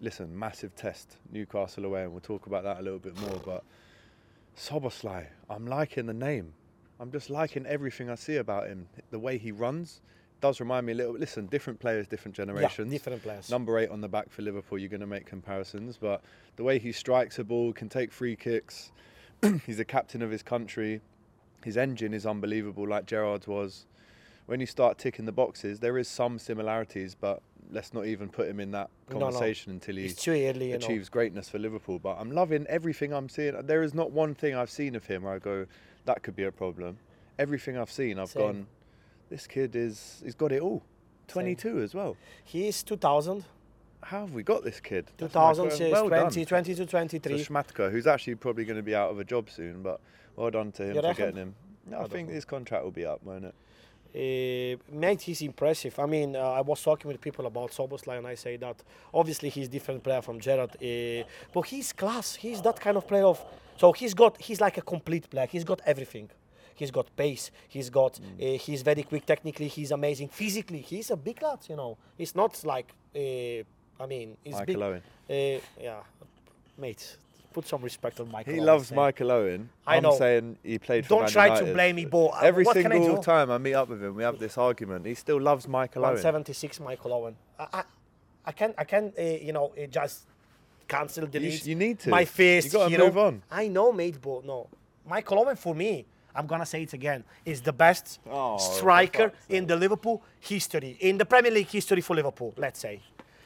listen, 0.00 0.38
massive 0.38 0.76
test 0.76 1.16
Newcastle 1.32 1.84
away, 1.84 2.02
and 2.04 2.12
we'll 2.12 2.20
talk 2.20 2.46
about 2.46 2.62
that 2.62 2.78
a 2.78 2.82
little 2.82 3.00
bit 3.00 3.18
more. 3.20 3.40
But 3.44 3.64
Szoboszlai, 4.56 5.26
I'm 5.50 5.66
liking 5.66 6.06
the 6.06 6.14
name. 6.14 6.52
I'm 7.04 7.12
just 7.12 7.28
liking 7.28 7.66
everything 7.66 8.08
I 8.08 8.14
see 8.14 8.36
about 8.36 8.66
him. 8.66 8.88
The 9.10 9.18
way 9.18 9.36
he 9.36 9.52
runs 9.52 10.00
does 10.40 10.58
remind 10.58 10.86
me 10.86 10.94
a 10.94 10.96
little. 10.96 11.12
Listen, 11.12 11.44
different 11.48 11.78
players, 11.78 12.06
different 12.06 12.34
generations. 12.34 12.90
different 12.90 13.22
players. 13.22 13.50
Number 13.50 13.78
eight 13.78 13.90
on 13.90 14.00
the 14.00 14.08
back 14.08 14.30
for 14.30 14.40
Liverpool. 14.40 14.78
You're 14.78 14.88
going 14.88 15.02
to 15.02 15.06
make 15.06 15.26
comparisons, 15.26 15.98
but 15.98 16.22
the 16.56 16.64
way 16.64 16.78
he 16.78 16.92
strikes 16.92 17.38
a 17.38 17.44
ball, 17.44 17.74
can 17.74 17.90
take 17.90 18.10
free 18.10 18.36
kicks. 18.36 18.90
he's 19.66 19.78
a 19.78 19.84
captain 19.84 20.22
of 20.22 20.30
his 20.30 20.42
country. 20.42 21.02
His 21.62 21.76
engine 21.76 22.14
is 22.14 22.24
unbelievable, 22.24 22.88
like 22.88 23.04
Gerrard's 23.04 23.46
was. 23.46 23.84
When 24.46 24.58
you 24.58 24.66
start 24.66 24.96
ticking 24.96 25.26
the 25.26 25.32
boxes, 25.32 25.80
there 25.80 25.98
is 25.98 26.08
some 26.08 26.38
similarities, 26.38 27.14
but 27.14 27.42
let's 27.70 27.92
not 27.94 28.06
even 28.06 28.28
put 28.28 28.48
him 28.48 28.60
in 28.60 28.70
that 28.72 28.90
No, 29.10 29.18
no. 29.18 29.24
conversation 29.26 29.72
until 29.72 29.96
he 29.96 30.06
it's 30.06 30.22
too 30.22 30.32
early, 30.32 30.66
you 30.72 30.78
know. 30.78 30.84
achieves 30.84 31.08
greatness 31.08 31.48
for 31.48 31.58
Liverpool. 31.58 31.98
But 31.98 32.16
I'm 32.20 32.30
loving 32.30 32.66
everything 32.68 33.12
I'm 33.12 33.28
seeing. 33.28 33.54
There 33.66 33.82
is 33.82 33.94
not 33.94 34.10
one 34.12 34.34
thing 34.34 34.54
I've 34.54 34.70
seen 34.70 34.94
of 34.94 35.06
him 35.06 35.22
where 35.22 35.34
I 35.34 35.38
go, 35.38 35.66
that 36.04 36.22
could 36.22 36.36
be 36.36 36.44
a 36.44 36.52
problem. 36.52 36.98
Everything 37.38 37.76
I've 37.76 37.90
seen, 37.90 38.18
I've 38.18 38.28
Same. 38.28 38.42
gone, 38.42 38.66
this 39.30 39.46
kid 39.46 39.74
is 39.74 40.20
he's 40.24 40.34
got 40.34 40.52
it 40.52 40.62
all. 40.62 40.82
22 41.28 41.80
as 41.80 41.94
well. 41.94 42.16
He 42.44 42.68
is 42.68 42.82
2000. 42.82 43.44
How 44.02 44.20
have 44.20 44.34
we 44.34 44.42
got 44.42 44.62
this 44.62 44.80
kid? 44.80 45.06
That's 45.16 45.32
2000, 45.32 45.64
my- 45.64 45.70
says 45.72 45.92
well 45.92 46.08
done 46.10 46.20
20, 46.30 46.44
20 46.44 46.74
to 46.74 46.84
to 46.84 46.90
23. 46.90 47.44
Schmadtke, 47.44 47.90
who's 47.90 48.06
actually 48.06 48.34
probably 48.34 48.66
going 48.66 48.76
to 48.76 48.82
be 48.82 48.94
out 48.94 49.10
of 49.10 49.18
a 49.18 49.24
job 49.24 49.48
soon, 49.48 49.82
but 49.82 50.00
well 50.36 50.50
done 50.50 50.70
to 50.72 50.82
him 50.82 50.94
You 50.94 51.00
for 51.00 51.08
reckon? 51.08 51.24
getting 51.24 51.40
him. 51.40 51.54
No, 51.86 52.00
I, 52.00 52.06
think 52.08 52.28
his 52.30 52.44
contract 52.44 52.84
will 52.84 52.90
be 52.90 53.04
up, 53.06 53.22
won't 53.24 53.44
it? 53.46 53.54
Uh, 54.14 54.76
mate, 54.92 55.22
he's 55.22 55.42
impressive. 55.42 55.98
I 55.98 56.06
mean, 56.06 56.36
uh, 56.36 56.38
I 56.38 56.60
was 56.60 56.80
talking 56.80 57.08
with 57.08 57.20
people 57.20 57.46
about 57.46 57.72
Szoboszlai, 57.72 58.18
and 58.18 58.26
I 58.28 58.36
say 58.36 58.56
that 58.58 58.76
obviously 59.12 59.48
he's 59.48 59.68
different 59.68 60.04
player 60.04 60.22
from 60.22 60.38
Gerrard, 60.38 60.70
uh, 60.70 61.24
but 61.52 61.62
he's 61.62 61.92
class. 61.92 62.36
He's 62.36 62.62
that 62.62 62.78
kind 62.78 62.96
of 62.96 63.08
player 63.08 63.24
of. 63.24 63.44
So 63.76 63.92
he's 63.92 64.14
got. 64.14 64.40
He's 64.40 64.60
like 64.60 64.78
a 64.78 64.82
complete 64.82 65.28
player. 65.28 65.46
He's 65.46 65.64
got 65.64 65.80
everything. 65.84 66.30
He's 66.76 66.92
got 66.92 67.14
pace. 67.16 67.50
He's 67.68 67.90
got. 67.90 68.20
Mm. 68.20 68.54
Uh, 68.54 68.58
he's 68.58 68.82
very 68.82 69.02
quick 69.02 69.26
technically. 69.26 69.66
He's 69.66 69.90
amazing 69.90 70.28
physically. 70.28 70.80
He's 70.80 71.10
a 71.10 71.16
big 71.16 71.42
lad. 71.42 71.58
You 71.68 71.76
know. 71.76 71.98
It's 72.16 72.36
not 72.36 72.64
like. 72.64 72.92
Uh, 73.16 73.64
I 74.00 74.06
mean, 74.06 74.36
he's 74.44 74.54
Michael 74.54 74.66
big. 74.66 74.82
Owen. 74.82 75.02
Uh, 75.28 75.60
yeah, 75.82 76.00
mate. 76.78 77.16
Put 77.54 77.66
some 77.68 77.82
respect 77.82 78.18
on 78.20 78.30
Michael. 78.32 78.52
He 78.52 78.58
Owen, 78.58 78.66
loves. 78.66 78.90
Michael 78.92 79.30
Owen. 79.30 79.70
I 79.86 79.96
I'm 79.98 80.12
saying 80.18 80.58
he 80.64 80.76
played 80.78 81.06
for 81.06 81.10
Don't 81.20 81.28
try 81.28 81.56
to 81.60 81.72
blame 81.72 81.94
me, 81.96 82.04
but 82.04 82.26
uh, 82.26 82.40
Every 82.42 82.64
what 82.64 82.76
can 82.76 82.90
I 82.90 82.96
single 82.96 83.16
do? 83.16 83.22
time 83.22 83.48
I 83.50 83.58
meet 83.58 83.74
up 83.74 83.88
with 83.88 84.02
him, 84.02 84.16
we 84.16 84.24
have 84.24 84.38
this 84.40 84.58
argument. 84.58 85.06
He 85.06 85.14
still 85.14 85.40
loves 85.40 85.68
Michael 85.68 86.02
Owen. 86.02 86.14
176 86.14 86.80
Michael 86.80 87.12
Owen. 87.14 87.36
I, 87.58 87.66
I, 87.72 87.82
I 88.46 88.52
can, 88.52 88.74
I 88.76 88.84
can, 88.84 89.12
uh, 89.16 89.22
you 89.22 89.52
know, 89.52 89.72
uh, 89.80 89.86
just 89.86 90.24
cancel, 90.88 91.26
delete. 91.28 91.60
sh- 91.62 91.66
you 91.66 91.76
need 91.76 92.00
to. 92.00 92.10
My 92.10 92.20
You 92.20 92.26
face. 92.26 92.72
gotta 92.72 92.90
hero. 92.90 93.06
move 93.06 93.18
on. 93.18 93.42
I 93.50 93.68
know, 93.68 93.92
mate, 93.92 94.20
but 94.20 94.44
no. 94.44 94.66
Michael 95.08 95.38
Owen 95.38 95.54
for 95.56 95.76
me, 95.76 96.04
I'm 96.34 96.48
gonna 96.48 96.66
say 96.66 96.82
it 96.82 96.92
again, 96.92 97.22
is 97.44 97.60
the 97.62 97.72
best 97.72 98.18
Oh, 98.28 98.58
striker 98.58 99.32
in 99.48 99.66
the 99.68 99.76
Liverpool 99.76 100.20
history, 100.40 100.96
in 100.98 101.18
the 101.18 101.24
Premier 101.24 101.52
League 101.52 101.68
history 101.68 102.00
for 102.00 102.16
Liverpool. 102.16 102.52
Let's 102.56 102.80
say, 102.80 103.00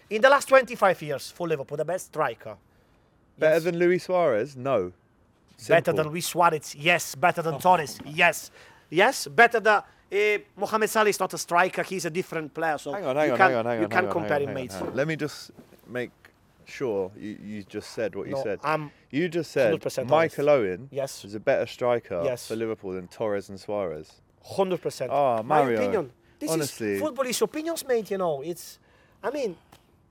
in 0.08 0.22
the 0.22 0.30
last 0.30 0.48
25 0.48 1.02
years 1.02 1.30
for 1.30 1.46
Liverpool, 1.46 1.76
the 1.76 1.84
best 1.84 2.06
striker. 2.06 2.56
Better 3.38 3.54
Yes. 3.54 3.64
than 3.64 3.78
Luis 3.78 4.04
Suarez? 4.04 4.56
No. 4.56 4.92
Better 5.68 5.92
than 5.92 6.08
Luis 6.08 6.26
Suarez, 6.26 6.74
yes. 6.74 7.14
Better 7.14 7.42
than 7.42 7.58
Torres, 7.58 7.98
yes. 8.04 8.50
Yes, 8.90 9.26
better 9.26 9.60
than 9.60 9.82
uh, 10.10 10.38
Mohamed 10.56 10.88
Salah 10.88 11.08
is 11.10 11.20
not 11.20 11.34
a 11.34 11.38
striker. 11.38 11.82
He's 11.82 12.04
a 12.06 12.10
different 12.10 12.54
player. 12.54 12.78
So 12.78 12.92
Hang 12.92 13.04
on, 13.04 13.16
hang 13.16 13.26
you 13.26 13.32
on, 13.32 13.38
can't, 13.38 13.50
hang 13.50 13.58
on, 13.58 13.64
hang 13.66 13.74
on. 13.74 13.76
You 13.76 13.80
hang 13.82 13.90
can't 13.90 14.06
on, 14.06 14.12
compare 14.12 14.38
hang 14.38 14.42
him, 14.44 14.48
on, 14.50 14.54
mates. 14.54 14.74
hang 14.76 14.88
on. 14.88 14.94
Let 14.96 15.06
me 15.08 15.16
just 15.16 15.50
make 15.86 16.10
sure 16.64 17.10
you, 17.18 17.36
you 17.44 17.62
just 17.64 17.90
said 17.90 18.14
what 18.14 18.26
you 18.28 18.34
No, 18.34 18.42
said. 18.42 18.60
I'm 18.62 18.90
you 19.10 19.28
just 19.28 19.50
said 19.50 19.74
100% 19.74 20.08
Michael 20.08 20.48
Owen 20.48 20.88
Yes. 20.90 21.24
is 21.24 21.34
a 21.34 21.40
better 21.40 21.66
striker 21.66 22.22
Yes. 22.24 22.46
for 22.48 22.56
Liverpool 22.56 22.92
than 22.92 23.08
Torres 23.08 23.48
and 23.50 23.58
Suarez. 23.60 24.12
Hundred 24.44 24.80
percent. 24.80 25.10
Oh, 25.12 25.42
My 25.42 25.68
opinion. 25.68 26.10
This 26.38 26.50
honestly. 26.50 26.92
is 26.94 27.00
football 27.00 27.26
is 27.26 27.42
opinions, 27.42 27.84
mate. 27.86 28.10
You 28.10 28.18
know, 28.18 28.40
it's. 28.42 28.78
I 29.22 29.30
mean, 29.30 29.56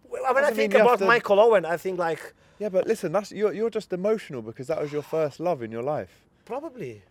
when 0.10 0.22
I 0.26 0.34
Doesn't 0.34 0.56
think 0.56 0.74
mean 0.74 0.82
about 0.82 1.00
Michael 1.02 1.40
Owen, 1.40 1.66
I 1.66 1.78
think 1.78 1.98
like 1.98 2.34
Yeah, 2.60 2.70
but 2.70 2.88
listen, 2.88 3.12
that's 3.12 3.32
you're, 3.32 3.54
you're 3.54 3.70
just 3.70 3.94
emotional 3.94 4.42
because 4.42 4.68
that 4.68 4.82
was 4.82 4.92
your 4.92 5.04
first 5.04 5.40
love 5.40 5.62
in 5.62 5.72
your 5.72 5.84
life. 5.84 6.10
probably, 6.46 7.04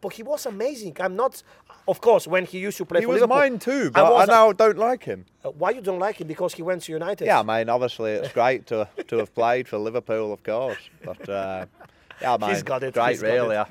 but 0.00 0.12
he 0.14 0.22
was 0.22 0.46
amazing. 0.46 0.96
I'm 1.00 1.16
not. 1.16 1.42
Of 1.88 2.00
course, 2.00 2.26
when 2.28 2.44
he 2.44 2.58
used 2.58 2.76
to 2.78 2.84
play 2.84 3.00
He 3.00 3.04
for 3.06 3.12
was 3.12 3.20
Liverpool, 3.22 3.36
mine 3.38 3.58
too, 3.58 3.90
but 3.90 4.04
I, 4.04 4.10
was 4.10 4.28
now 4.28 4.52
don't 4.52 4.78
like 4.78 5.04
him. 5.04 5.24
uh, 5.44 5.50
why 5.50 5.70
you 5.70 5.80
don't 5.80 5.98
like 5.98 6.16
him? 6.20 6.28
Because 6.28 6.54
he 6.54 6.62
went 6.62 6.82
to 6.82 6.92
United. 6.92 7.24
Yeah, 7.24 7.40
I 7.40 7.42
mean, 7.42 7.68
obviously 7.68 8.12
it's 8.12 8.32
great 8.32 8.66
to 8.66 8.88
to 9.08 9.16
have 9.18 9.34
played 9.34 9.66
for 9.68 9.78
Liverpool, 9.78 10.32
of 10.32 10.42
course, 10.42 10.78
but 11.04 11.28
uh, 11.28 11.66
yeah, 12.20 12.36
man, 12.36 12.50
He's 12.50 12.62
got 12.62 12.82
it, 12.82 12.94
great 12.94 13.10
he's 13.10 13.22
got 13.22 13.28
really. 13.28 13.56
it. 13.56 13.66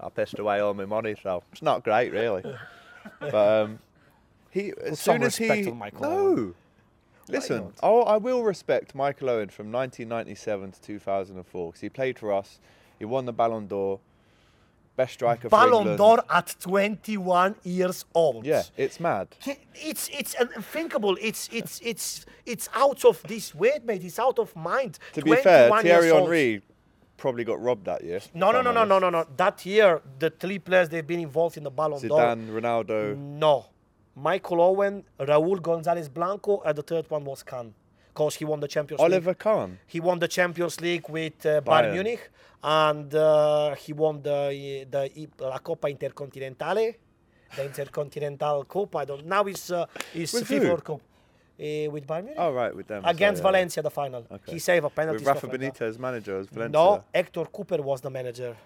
I, 0.00 0.06
I 0.06 0.08
pissed 0.08 0.38
away 0.38 0.60
all 0.60 0.74
my 0.74 0.84
money, 0.86 1.14
so 1.22 1.42
it's 1.52 1.62
not 1.62 1.84
great 1.84 2.10
really. 2.12 2.42
but 3.20 3.34
um, 3.34 3.78
he, 4.50 4.72
as 4.84 4.98
some 5.00 5.16
soon 5.16 5.22
as 5.24 5.36
he, 5.36 5.68
on 5.70 5.76
Michael 5.78 6.00
no, 6.00 6.08
Owen. 6.10 6.54
Listen, 7.28 7.72
oh, 7.82 8.02
I 8.02 8.16
will 8.16 8.42
respect 8.42 8.94
Michael 8.94 9.30
Owen 9.30 9.48
from 9.48 9.72
1997 9.72 10.72
to 10.72 10.80
2004 10.80 11.68
because 11.68 11.80
he 11.80 11.88
played 11.88 12.18
for 12.18 12.32
us. 12.32 12.58
He 12.98 13.04
won 13.04 13.24
the 13.24 13.32
Ballon 13.32 13.66
d'Or, 13.66 14.00
best 14.96 15.14
striker 15.14 15.48
Ballon 15.48 15.96
d'Or 15.96 16.22
at 16.30 16.54
21 16.60 17.56
years 17.64 18.04
old. 18.14 18.46
Yeah, 18.46 18.62
it's 18.76 19.00
mad. 19.00 19.28
It's 19.74 20.08
it's 20.12 20.34
unthinkable. 20.38 21.16
It's 21.20 21.48
it's 21.52 21.80
it's 21.82 22.26
it's 22.46 22.68
out 22.74 23.04
of 23.04 23.22
this 23.24 23.54
weight, 23.54 23.84
mate. 23.84 24.04
It's 24.04 24.18
out 24.18 24.38
of 24.38 24.54
mind. 24.54 24.98
To 25.14 25.22
be 25.22 25.34
fair, 25.36 25.68
21 25.68 25.86
years 25.86 26.04
Thierry. 26.04 26.20
Henry 26.20 26.62
probably 27.16 27.44
got 27.44 27.60
robbed 27.60 27.86
that 27.86 28.04
year. 28.04 28.20
No, 28.34 28.52
no, 28.52 28.60
no, 28.60 28.72
no, 28.72 28.84
no, 28.84 28.98
no, 28.98 29.10
no. 29.10 29.26
That 29.36 29.64
year, 29.64 30.02
the 30.18 30.30
three 30.30 30.58
players 30.58 30.88
they've 30.88 31.06
been 31.06 31.20
involved 31.20 31.56
in 31.56 31.62
the 31.64 31.70
Ballon 31.70 32.00
d'Or. 32.06 32.18
Zidane, 32.20 32.48
Ronaldo. 32.50 33.16
No, 33.16 33.66
Michael 34.16 34.60
Owen, 34.60 35.04
Raúl 35.18 35.60
González 35.60 36.08
Blanco, 36.12 36.62
and 36.64 36.76
the 36.76 36.82
third 36.82 37.10
one 37.10 37.24
was 37.24 37.42
Kahn. 37.42 37.72
because 38.12 38.36
he 38.36 38.44
won 38.44 38.60
the 38.60 38.68
Champions 38.68 39.00
Oliver 39.00 39.30
League. 39.30 39.38
Kahn. 39.38 39.78
He 39.86 39.98
won 40.00 40.18
the 40.20 40.28
Champions 40.28 40.80
League 40.80 41.08
with 41.08 41.44
uh, 41.44 41.60
Bayern 41.62 41.64
Bayern. 41.64 41.92
Munich, 41.94 42.30
and 42.62 43.12
uh, 43.14 43.74
he 43.74 43.92
won 43.92 44.22
the 44.22 44.86
the 44.90 45.28
La 45.40 45.58
Coppa 45.58 45.88
Intercontinentale, 45.94 46.94
the 47.56 47.64
Intercontinental 47.64 48.64
Cup. 48.64 48.94
I 48.96 49.04
don't. 49.04 49.26
Now 49.26 49.42
it's 49.46 49.70
uh, 49.70 49.86
it's 50.14 50.32
With 50.32 50.48
FIFA? 50.48 50.68
World 50.68 50.84
Cup. 50.84 51.00
Uh, 51.56 51.90
with 51.90 52.04
Bayern 52.06 52.24
Munich 52.24 52.36
Oh, 52.38 52.52
right, 52.52 52.74
with 52.74 52.86
them. 52.88 53.02
against 53.04 53.40
sorry, 53.42 53.52
yeah. 53.52 53.58
Valencia, 53.58 53.82
the 53.82 53.90
final. 53.90 54.24
Okay. 54.30 54.52
He 54.52 54.58
saved 54.60 54.84
a 54.84 54.90
penalty. 54.90 55.18
With 55.18 55.26
Rafa 55.26 55.46
like. 55.46 55.60
Benitez, 55.60 55.98
manager 55.98 56.42
Valencia. 56.42 56.68
No, 56.78 57.04
Hector 57.14 57.44
Cuper 57.46 57.80
was 57.82 58.00
the 58.00 58.10
manager. 58.10 58.56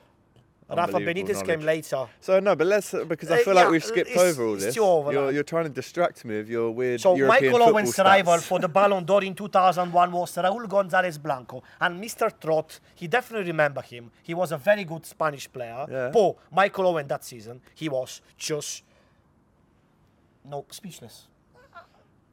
Rafa 0.71 0.99
Benitez 0.99 1.45
came 1.47 1.61
later. 1.61 2.07
So 2.21 2.41
no, 2.41 2.55
but 2.55 2.67
let's 2.67 2.93
because 2.93 3.31
I 3.31 3.41
Uh, 3.41 3.45
feel 3.45 3.55
yeah, 3.55 3.63
like 3.63 3.71
we've 3.71 3.85
skipped 3.85 4.17
over 4.17 4.45
all 4.45 4.57
this. 4.57 4.77
over 4.77 5.13
You're, 5.13 5.33
you're 5.33 5.43
trying 5.43 5.65
to 5.65 5.71
distract 5.71 6.25
me 6.27 6.37
with 6.37 6.49
your 6.51 6.71
weird 6.71 7.01
So 7.01 7.17
European 7.17 7.53
Michael 7.53 7.69
Owen's 7.71 7.95
stats. 7.97 8.05
rival 8.05 8.39
for 8.39 8.59
the 8.59 8.69
Ballon 8.69 9.05
d'Or 9.05 9.25
in 9.25 9.35
2001 9.35 10.13
was 10.13 10.35
Raúl 10.35 10.67
González 10.69 11.21
Blanco. 11.23 11.63
And 11.81 12.03
Mr. 12.03 12.31
Trot, 12.39 12.81
he 12.95 13.09
definitely 13.09 13.47
remember 13.51 13.81
him. 13.81 14.11
He 14.23 14.35
was 14.35 14.53
a 14.53 14.59
very 14.59 14.85
good 14.85 15.07
Spanish 15.07 15.51
player. 15.51 15.87
Yeah. 15.91 16.11
But 16.13 16.37
Michael 16.53 16.89
Owen 16.89 17.09
that 17.09 17.25
season, 17.25 17.63
he 17.75 17.89
was 17.89 18.21
just 18.37 18.83
no 20.45 20.65
speechless. 20.71 21.29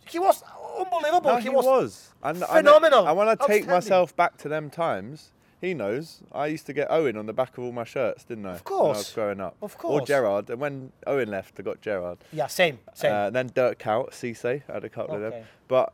He 0.07 0.19
was 0.19 0.43
unbelievable. 0.77 1.31
No, 1.31 1.37
he, 1.37 1.43
he, 1.43 1.49
was, 1.49 1.65
was. 1.65 2.09
And, 2.21 2.37
and- 2.37 2.45
phenomenal, 2.45 3.07
And 3.07 3.17
when 3.17 3.27
I 3.27 3.35
take 3.35 3.65
myself 3.65 4.15
back 4.15 4.37
to 4.37 4.49
them 4.49 4.69
times, 4.69 5.31
he 5.65 5.73
knows 5.73 6.21
I 6.31 6.47
used 6.47 6.65
to 6.67 6.73
get 6.73 6.87
Owen 6.89 7.17
on 7.17 7.25
the 7.25 7.33
back 7.33 7.57
of 7.57 7.63
all 7.63 7.71
my 7.71 7.83
shirts, 7.83 8.23
didn't 8.23 8.45
I? 8.45 8.55
Of 8.55 8.63
When 8.65 8.79
I 8.79 8.83
was 8.83 8.97
course. 8.97 9.13
growing 9.13 9.39
up. 9.41 9.55
Of 9.61 9.77
course. 9.77 9.91
Or 9.93 9.97
course. 9.99 10.07
Gerrard. 10.07 10.49
And 10.49 10.59
when 10.59 10.91
Owen 11.07 11.29
left, 11.29 11.59
I 11.59 11.63
got 11.63 11.81
Gerrard. 11.81 12.19
Yeah, 12.31 12.47
same, 12.47 12.79
same. 12.93 13.11
Uh, 13.13 13.29
then 13.29 13.51
Dirk 13.53 13.79
Kuyt, 13.79 14.11
Cisse, 14.11 14.63
I 14.69 14.73
had 14.73 14.83
a 14.83 14.89
couple 14.89 15.15
of 15.15 15.21
them. 15.21 15.43
But 15.67 15.93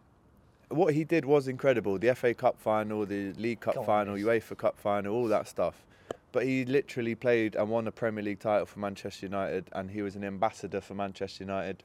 what 0.70 0.94
he 0.94 1.04
did 1.04 1.26
was 1.26 1.48
incredible. 1.48 1.98
The 1.98 2.14
FA 2.16 2.34
Cup 2.34 2.60
final, 2.60 3.06
the 3.06 3.34
League 3.34 3.60
Cup 3.62 3.86
final, 3.86 4.18
yes. 4.18 4.26
UEFA 4.28 4.58
Cup 4.58 4.80
final, 4.80 5.14
all 5.16 5.28
that 5.28 5.48
stuff. 5.48 5.84
But 6.32 6.46
he 6.46 6.64
literally 6.66 7.16
played 7.16 7.56
and 7.56 7.70
won 7.70 7.88
a 7.88 7.92
Premier 7.92 8.24
League 8.24 8.40
title 8.40 8.66
for 8.66 8.80
Manchester 8.80 9.26
United, 9.26 9.68
and 9.74 9.92
he 9.92 10.02
was 10.02 10.16
an 10.16 10.24
ambassador 10.24 10.80
for 10.80 10.94
Manchester 10.94 11.44
United. 11.44 11.84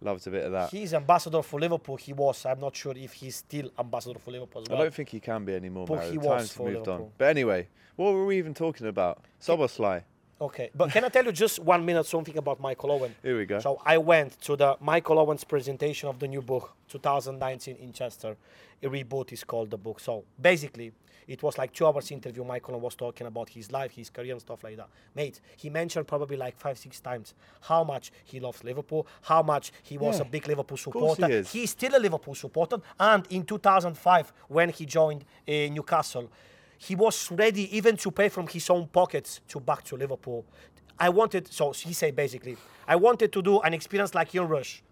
Loves 0.00 0.26
a 0.26 0.30
bit 0.30 0.44
of 0.44 0.52
that. 0.52 0.70
He's 0.70 0.92
ambassador 0.92 1.42
for 1.42 1.58
Liverpool. 1.58 1.96
He 1.96 2.12
was. 2.12 2.44
I'm 2.44 2.60
not 2.60 2.76
sure 2.76 2.92
if 2.96 3.14
he's 3.14 3.36
still 3.36 3.70
ambassador 3.78 4.18
for 4.18 4.30
Liverpool 4.30 4.62
as 4.62 4.70
I 4.70 4.76
don't 4.76 4.94
think 4.94 5.08
he 5.08 5.20
can 5.20 5.44
be 5.44 5.54
anymore. 5.54 5.86
But 5.86 5.96
Mario. 5.96 6.10
he 6.10 6.18
was 6.18 6.26
Time's 6.26 6.52
for 6.52 6.70
moved 6.70 6.88
on. 6.88 7.10
But 7.16 7.28
anyway, 7.28 7.68
what 7.96 8.12
were 8.12 8.26
we 8.26 8.36
even 8.36 8.52
talking 8.52 8.86
about? 8.86 9.22
Szoboszlai. 9.40 10.02
Okay, 10.38 10.68
but 10.74 10.90
can 10.90 11.02
I 11.02 11.08
tell 11.08 11.24
you 11.24 11.32
just 11.32 11.58
one 11.60 11.82
minute 11.86 12.04
something 12.04 12.36
about 12.36 12.60
Michael 12.60 12.92
Owen? 12.92 13.14
Here 13.22 13.38
we 13.38 13.46
go. 13.46 13.58
So 13.58 13.80
I 13.86 13.96
went 13.96 14.38
to 14.42 14.54
the 14.54 14.76
Michael 14.80 15.18
Owens 15.18 15.44
presentation 15.44 16.10
of 16.10 16.18
the 16.18 16.28
new 16.28 16.42
book, 16.42 16.74
2019 16.88 17.76
in 17.76 17.92
Chester. 17.94 18.36
A 18.82 18.86
reboot 18.86 19.32
is 19.32 19.44
called 19.44 19.70
the 19.70 19.78
book. 19.78 19.98
So 19.98 20.24
basically, 20.38 20.92
it 21.26 21.42
was 21.42 21.58
like 21.58 21.72
two 21.72 21.86
hours 21.86 22.10
interview. 22.10 22.44
Michael 22.44 22.78
was 22.78 22.94
talking 22.94 23.26
about 23.26 23.48
his 23.48 23.72
life, 23.72 23.90
his 23.92 24.10
career, 24.10 24.32
and 24.32 24.40
stuff 24.40 24.62
like 24.62 24.76
that. 24.76 24.88
Mate, 25.14 25.40
he 25.56 25.70
mentioned 25.70 26.06
probably 26.06 26.36
like 26.36 26.56
five, 26.58 26.78
six 26.78 27.00
times 27.00 27.34
how 27.62 27.82
much 27.84 28.12
he 28.24 28.38
loves 28.40 28.62
Liverpool, 28.64 29.06
how 29.22 29.42
much 29.42 29.72
he 29.82 29.98
was 29.98 30.18
Yeah, 30.18 30.22
a 30.26 30.28
big 30.28 30.46
Liverpool 30.46 30.76
supporter. 30.76 31.26
he 31.26 31.32
is. 31.32 31.52
He's 31.52 31.70
still 31.70 31.96
a 31.96 31.98
Liverpool 32.00 32.34
supporter. 32.34 32.76
And 33.00 33.26
in 33.30 33.44
2005, 33.44 34.32
when 34.48 34.70
he 34.70 34.86
joined 34.86 35.24
uh, 35.48 35.52
Newcastle, 35.52 36.30
he 36.78 36.94
was 36.94 37.30
ready 37.32 37.74
even 37.76 37.96
to 37.96 38.10
pay 38.10 38.28
from 38.28 38.46
his 38.46 38.68
own 38.70 38.86
pockets 38.86 39.40
to 39.48 39.58
back 39.60 39.82
to 39.84 39.96
Liverpool. 39.96 40.44
I 40.98 41.08
wanted, 41.08 41.52
so 41.52 41.72
he 41.72 41.92
said 41.92 42.14
basically, 42.14 42.56
I 42.86 42.96
wanted 42.96 43.32
to 43.32 43.42
do 43.42 43.60
an 43.60 43.74
experience 43.74 44.14
like 44.14 44.32
your 44.32 44.46
Rush 44.46 44.82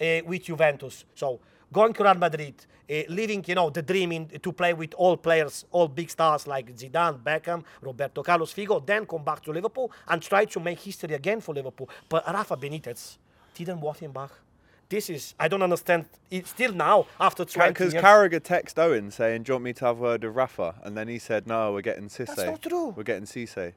uh, 0.00 0.20
with 0.24 0.44
Juventus. 0.44 1.04
So 1.14 1.40
going 1.72 1.92
to 1.94 2.02
Real 2.02 2.14
Madrid, 2.14 2.54
uh, 2.90 2.94
living, 3.08 3.44
you 3.46 3.54
know, 3.54 3.70
the 3.70 3.82
dream 3.82 4.12
in, 4.12 4.28
to 4.28 4.52
play 4.52 4.72
with 4.72 4.94
all 4.94 5.16
players, 5.16 5.64
all 5.70 5.88
big 5.88 6.10
stars 6.10 6.46
like 6.46 6.74
Zidane, 6.76 7.20
Beckham, 7.22 7.64
Roberto 7.80 8.22
Carlos, 8.22 8.52
Figo, 8.52 8.84
then 8.84 9.06
come 9.06 9.24
back 9.24 9.42
to 9.42 9.50
Liverpool 9.52 9.90
and 10.08 10.22
try 10.22 10.44
to 10.44 10.60
make 10.60 10.80
history 10.80 11.14
again 11.14 11.40
for 11.40 11.54
Liverpool. 11.54 11.88
But 12.08 12.24
Rafa 12.26 12.56
Benitez 12.56 13.18
didn't 13.54 13.80
want 13.80 13.98
him 13.98 14.12
back. 14.12 14.30
This 14.88 15.10
is, 15.10 15.34
I 15.40 15.48
don't 15.48 15.62
understand, 15.62 16.06
it, 16.30 16.46
still 16.46 16.72
now, 16.72 17.06
after 17.18 17.44
20 17.44 17.70
Because. 17.70 17.94
Carragher 17.94 18.38
texted 18.38 18.78
Owen 18.78 19.10
saying, 19.10 19.42
"Do 19.42 19.50
you 19.50 19.54
want 19.54 19.64
me 19.64 19.72
to 19.72 19.84
have 19.86 19.98
a 19.98 20.00
word 20.00 20.22
with 20.22 20.36
Rafa?" 20.36 20.76
And 20.84 20.96
then 20.96 21.08
he 21.08 21.18
said, 21.18 21.48
"No, 21.48 21.72
we're 21.72 21.80
getting 21.80 22.08
Cisse. 22.08 22.46
not 22.46 22.62
true. 22.62 22.94
We're 22.96 23.02
getting 23.02 23.24
Cisse." 23.24 23.72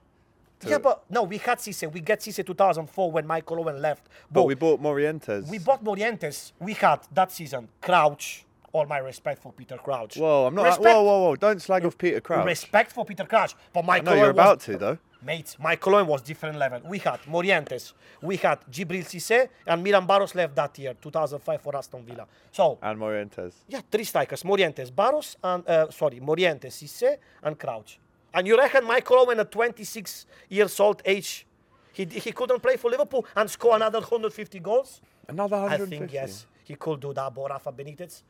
Yeah, 0.65 0.77
but 0.77 1.03
no, 1.09 1.23
we 1.23 1.37
had 1.37 1.59
Cisse. 1.59 1.91
We 1.91 2.01
get 2.01 2.19
Cisse 2.19 2.45
2004 2.45 3.11
when 3.11 3.25
Michael 3.25 3.59
Owen 3.61 3.81
left. 3.81 4.07
But 4.31 4.43
we 4.43 4.55
bought 4.55 4.81
Morientes. 4.81 5.47
We 5.47 5.59
bought 5.59 5.83
Morientes. 5.83 6.51
We 6.59 6.73
had 6.73 6.99
that 7.13 7.31
season 7.31 7.69
Crouch. 7.81 8.45
All 8.71 8.85
my 8.85 8.99
respect 8.99 9.41
for 9.41 9.51
Peter 9.51 9.77
Crouch. 9.77 10.17
Whoa, 10.17 10.45
I'm 10.45 10.53
not. 10.53 10.65
Respect, 10.65 10.85
Whoa, 10.85 11.01
whoa, 11.01 11.19
whoa! 11.23 11.35
Don't 11.35 11.59
slag 11.59 11.85
off 11.85 11.97
Peter 11.97 12.21
Crouch. 12.21 12.45
Respect 12.45 12.91
for 12.91 13.03
Peter 13.03 13.25
Crouch. 13.25 13.55
But 13.73 13.83
Michael 13.83 14.09
Owen 14.09 14.19
you're 14.19 14.29
about 14.29 14.57
was, 14.57 14.65
to 14.65 14.77
though. 14.77 14.97
Mate, 15.25 15.55
Michael 15.59 15.95
Owen 15.95 16.05
was 16.07 16.21
different 16.21 16.57
level. 16.59 16.79
We 16.85 16.99
had 16.99 17.19
Morientes. 17.21 17.93
We 18.21 18.37
had 18.37 18.59
Djibril 18.71 19.03
Cisse 19.03 19.49
and 19.65 19.83
Milan 19.83 20.07
Baros 20.07 20.35
left 20.35 20.55
that 20.55 20.77
year, 20.77 20.93
2005 20.93 21.61
for 21.61 21.75
Aston 21.75 22.05
Villa. 22.05 22.27
So 22.51 22.77
And 22.81 22.99
Morientes. 22.99 23.53
yeah, 23.67 23.81
three 23.91 24.03
strikers: 24.03 24.43
Morientes, 24.43 24.91
Baros, 24.91 25.35
and 25.43 25.67
uh, 25.67 25.89
sorry, 25.89 26.19
Morientes, 26.19 26.67
Cisse, 26.71 27.17
and 27.41 27.57
Crouch. 27.57 27.99
And 28.33 28.47
you 28.47 28.57
reckon 28.57 28.85
Michael 28.85 29.17
Owen 29.19 29.39
at 29.39 29.51
26 29.51 30.25
years 30.49 30.79
old 30.79 31.01
age, 31.05 31.45
He, 31.93 32.05
he 32.05 32.31
couldn't 32.31 32.61
play 32.61 32.77
for 32.77 32.89
Liverpool 32.89 33.25
and 33.35 33.49
score 33.49 33.75
another 33.75 33.99
150 33.99 34.59
goals. 34.59 35.01
Another 35.27 35.57
150? 35.57 35.95
I 35.95 35.99
think 35.99 36.13
yes, 36.13 36.45
he 36.63 36.75
could 36.75 36.99
do 36.99 37.13
that. 37.13 37.33
But 37.33 37.49
Rafa 37.49 37.71
Benitez, 37.71 38.21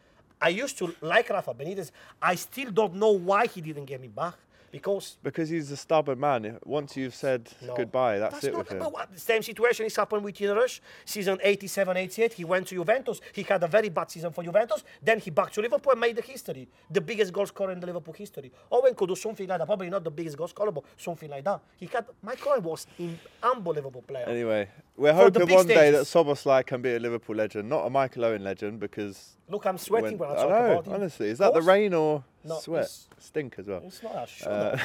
I 0.42 0.50
used 0.50 0.78
to 0.80 0.96
like 1.02 1.30
Rafa 1.30 1.54
Benitez. 1.54 1.92
I 2.22 2.36
still 2.36 2.72
don't 2.72 2.96
know 2.96 3.12
why 3.12 3.48
he 3.48 3.62
didn't 3.62 3.86
get 3.86 4.02
me 4.02 4.08
back 4.08 4.36
because 4.72 5.18
Because 5.24 5.50
he's 5.50 5.72
a 5.72 5.78
stubborn 5.78 6.20
man. 6.20 6.58
Once 6.64 6.96
you've 6.98 7.16
said 7.16 7.50
no, 7.62 7.76
goodbye, 7.76 8.20
that's, 8.20 8.44
it 8.44 8.54
not, 8.54 8.60
with 8.60 8.70
him. 8.72 8.80
but 8.80 8.94
what- 8.94 9.14
the 9.14 9.20
same 9.20 9.42
situation 9.44 9.86
is 9.86 9.96
happened 9.96 10.24
with 10.24 10.40
Rush. 10.42 10.82
Season 11.06 11.38
87, 11.42 11.98
88, 11.98 12.34
he 12.34 12.46
went 12.46 12.68
to 12.68 12.76
Juventus. 12.76 13.20
He 13.34 13.44
had 13.44 13.64
a 13.64 13.68
very 13.68 13.90
bad 13.90 14.10
season 14.12 14.32
for 14.32 14.44
Juventus. 14.44 14.84
Then 15.02 15.20
he 15.20 15.30
back 15.32 15.52
to 15.54 15.62
Liverpool 15.62 15.92
and 15.92 16.02
made 16.02 16.16
the 16.16 16.22
history. 16.22 16.68
The 16.90 17.02
biggest 17.02 17.34
goal 17.34 17.46
scorer 17.46 17.72
in 17.72 17.80
the 17.80 17.88
Liverpool 17.88 18.14
history. 18.14 18.52
Owen 18.72 18.94
could 18.96 19.10
do 19.10 19.16
something 19.16 19.48
like 19.48 19.60
that. 19.60 19.66
Probably 19.66 19.90
not 19.90 20.04
the 20.04 20.12
biggest 20.12 20.38
goal 20.38 20.48
scorer, 20.48 20.72
but 20.72 20.84
something 20.98 21.30
like 21.30 21.44
that. 21.44 21.62
He 21.78 21.86
had, 21.88 22.06
Michael 22.22 22.54
Owen 22.54 22.64
was 22.64 22.88
an 22.98 23.20
unbelievable 23.42 24.02
player. 24.02 24.26
Anyway, 24.28 24.70
we're 24.96 25.14
hoping 25.14 25.48
one 25.50 25.68
day 25.68 25.92
that 25.92 26.06
stages. 26.06 26.26
Szoboszlai 26.28 26.66
can 26.66 26.82
be 26.82 26.96
a 26.96 27.00
Liverpool 27.00 27.36
legend, 27.36 27.70
not 27.70 27.86
a 27.86 27.90
Michael 27.90 28.26
Owen 28.26 28.44
legend, 28.44 28.80
because 28.80 29.36
Look, 29.50 29.66
I'm 29.66 29.78
sweating 29.78 30.18
when, 30.18 30.30
I 30.30 30.34
I 30.34 30.36
talk 30.36 30.50
know, 30.50 30.72
about 30.72 30.88
him. 30.88 30.94
honestly, 30.94 31.28
is 31.30 31.40
that 31.40 31.54
the 31.54 31.62
rain 31.62 31.94
or 31.94 32.24
No, 32.44 32.60
sweat? 32.60 32.90
Stink 33.18 33.56
as 33.58 33.68
well. 33.68 33.82
It's 33.86 34.04
not. 34.04 34.30
Uh, 34.46 34.78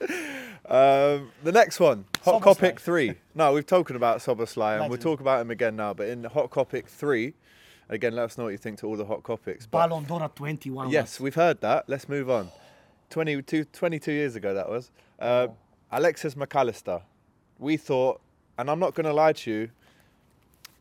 um, 0.68 1.30
the 1.42 1.52
next 1.52 1.80
one, 1.80 2.04
Hot 2.24 2.42
Szoboszlai. 2.42 2.56
Kopic 2.74 2.80
3. 2.80 3.14
No, 3.34 3.52
we've 3.52 3.66
talked 3.66 3.90
about 3.90 4.18
Szoboszlai 4.18 4.80
and 4.80 4.90
we'll 4.90 4.98
talk 4.98 5.20
about 5.20 5.40
him 5.40 5.50
again 5.50 5.76
now. 5.76 5.94
But 5.94 6.08
in 6.08 6.24
Hot 6.24 6.50
Kopic 6.50 6.86
3, 6.86 7.32
again, 7.88 8.14
let 8.14 8.24
us 8.24 8.38
know 8.38 8.44
what 8.44 8.50
you 8.50 8.58
think 8.58 8.78
to 8.80 8.86
all 8.86 8.96
the 8.96 9.06
Hot 9.06 9.22
Kopics. 9.22 9.66
Ballon 9.70 10.04
d'Or 10.04 10.28
21. 10.28 10.90
yes, 10.90 11.18
we've 11.18 11.34
heard 11.34 11.60
that. 11.62 11.88
Let's 11.88 12.08
move 12.08 12.28
on. 12.28 12.50
22, 13.10 13.64
22 13.64 14.12
years 14.12 14.36
ago, 14.36 14.52
that 14.54 14.68
was. 14.68 14.90
Uh, 15.18 15.48
Alexis 15.90 16.34
McAllister. 16.34 17.02
We 17.58 17.76
thought, 17.76 18.20
and 18.58 18.70
I'm 18.70 18.80
not 18.80 18.94
going 18.94 19.06
to 19.06 19.12
lie 19.12 19.32
to 19.32 19.50
you, 19.50 19.70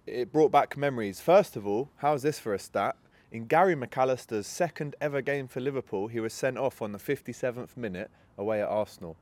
it 0.06 0.32
brought 0.32 0.52
back 0.52 0.78
memories. 0.78 1.20
First 1.20 1.56
of 1.56 1.68
all, 1.68 1.90
how's 1.98 2.24
this 2.24 2.40
for 2.40 2.54
a 2.54 2.60
stat? 2.60 2.96
In 3.32 3.46
Gary 3.46 3.76
McAllister's 3.76 4.46
second 4.46 4.96
ever 5.02 5.22
game 5.22 5.48
for 5.48 5.60
Liverpool, 5.60 6.08
he 6.08 6.20
was 6.20 6.34
sent 6.34 6.58
off 6.58 6.82
on 6.82 6.92
the 6.92 7.00
57th 7.00 7.76
minute 7.76 8.12
away 8.38 8.62
at 8.62 8.68
Arsenal. 8.68 9.18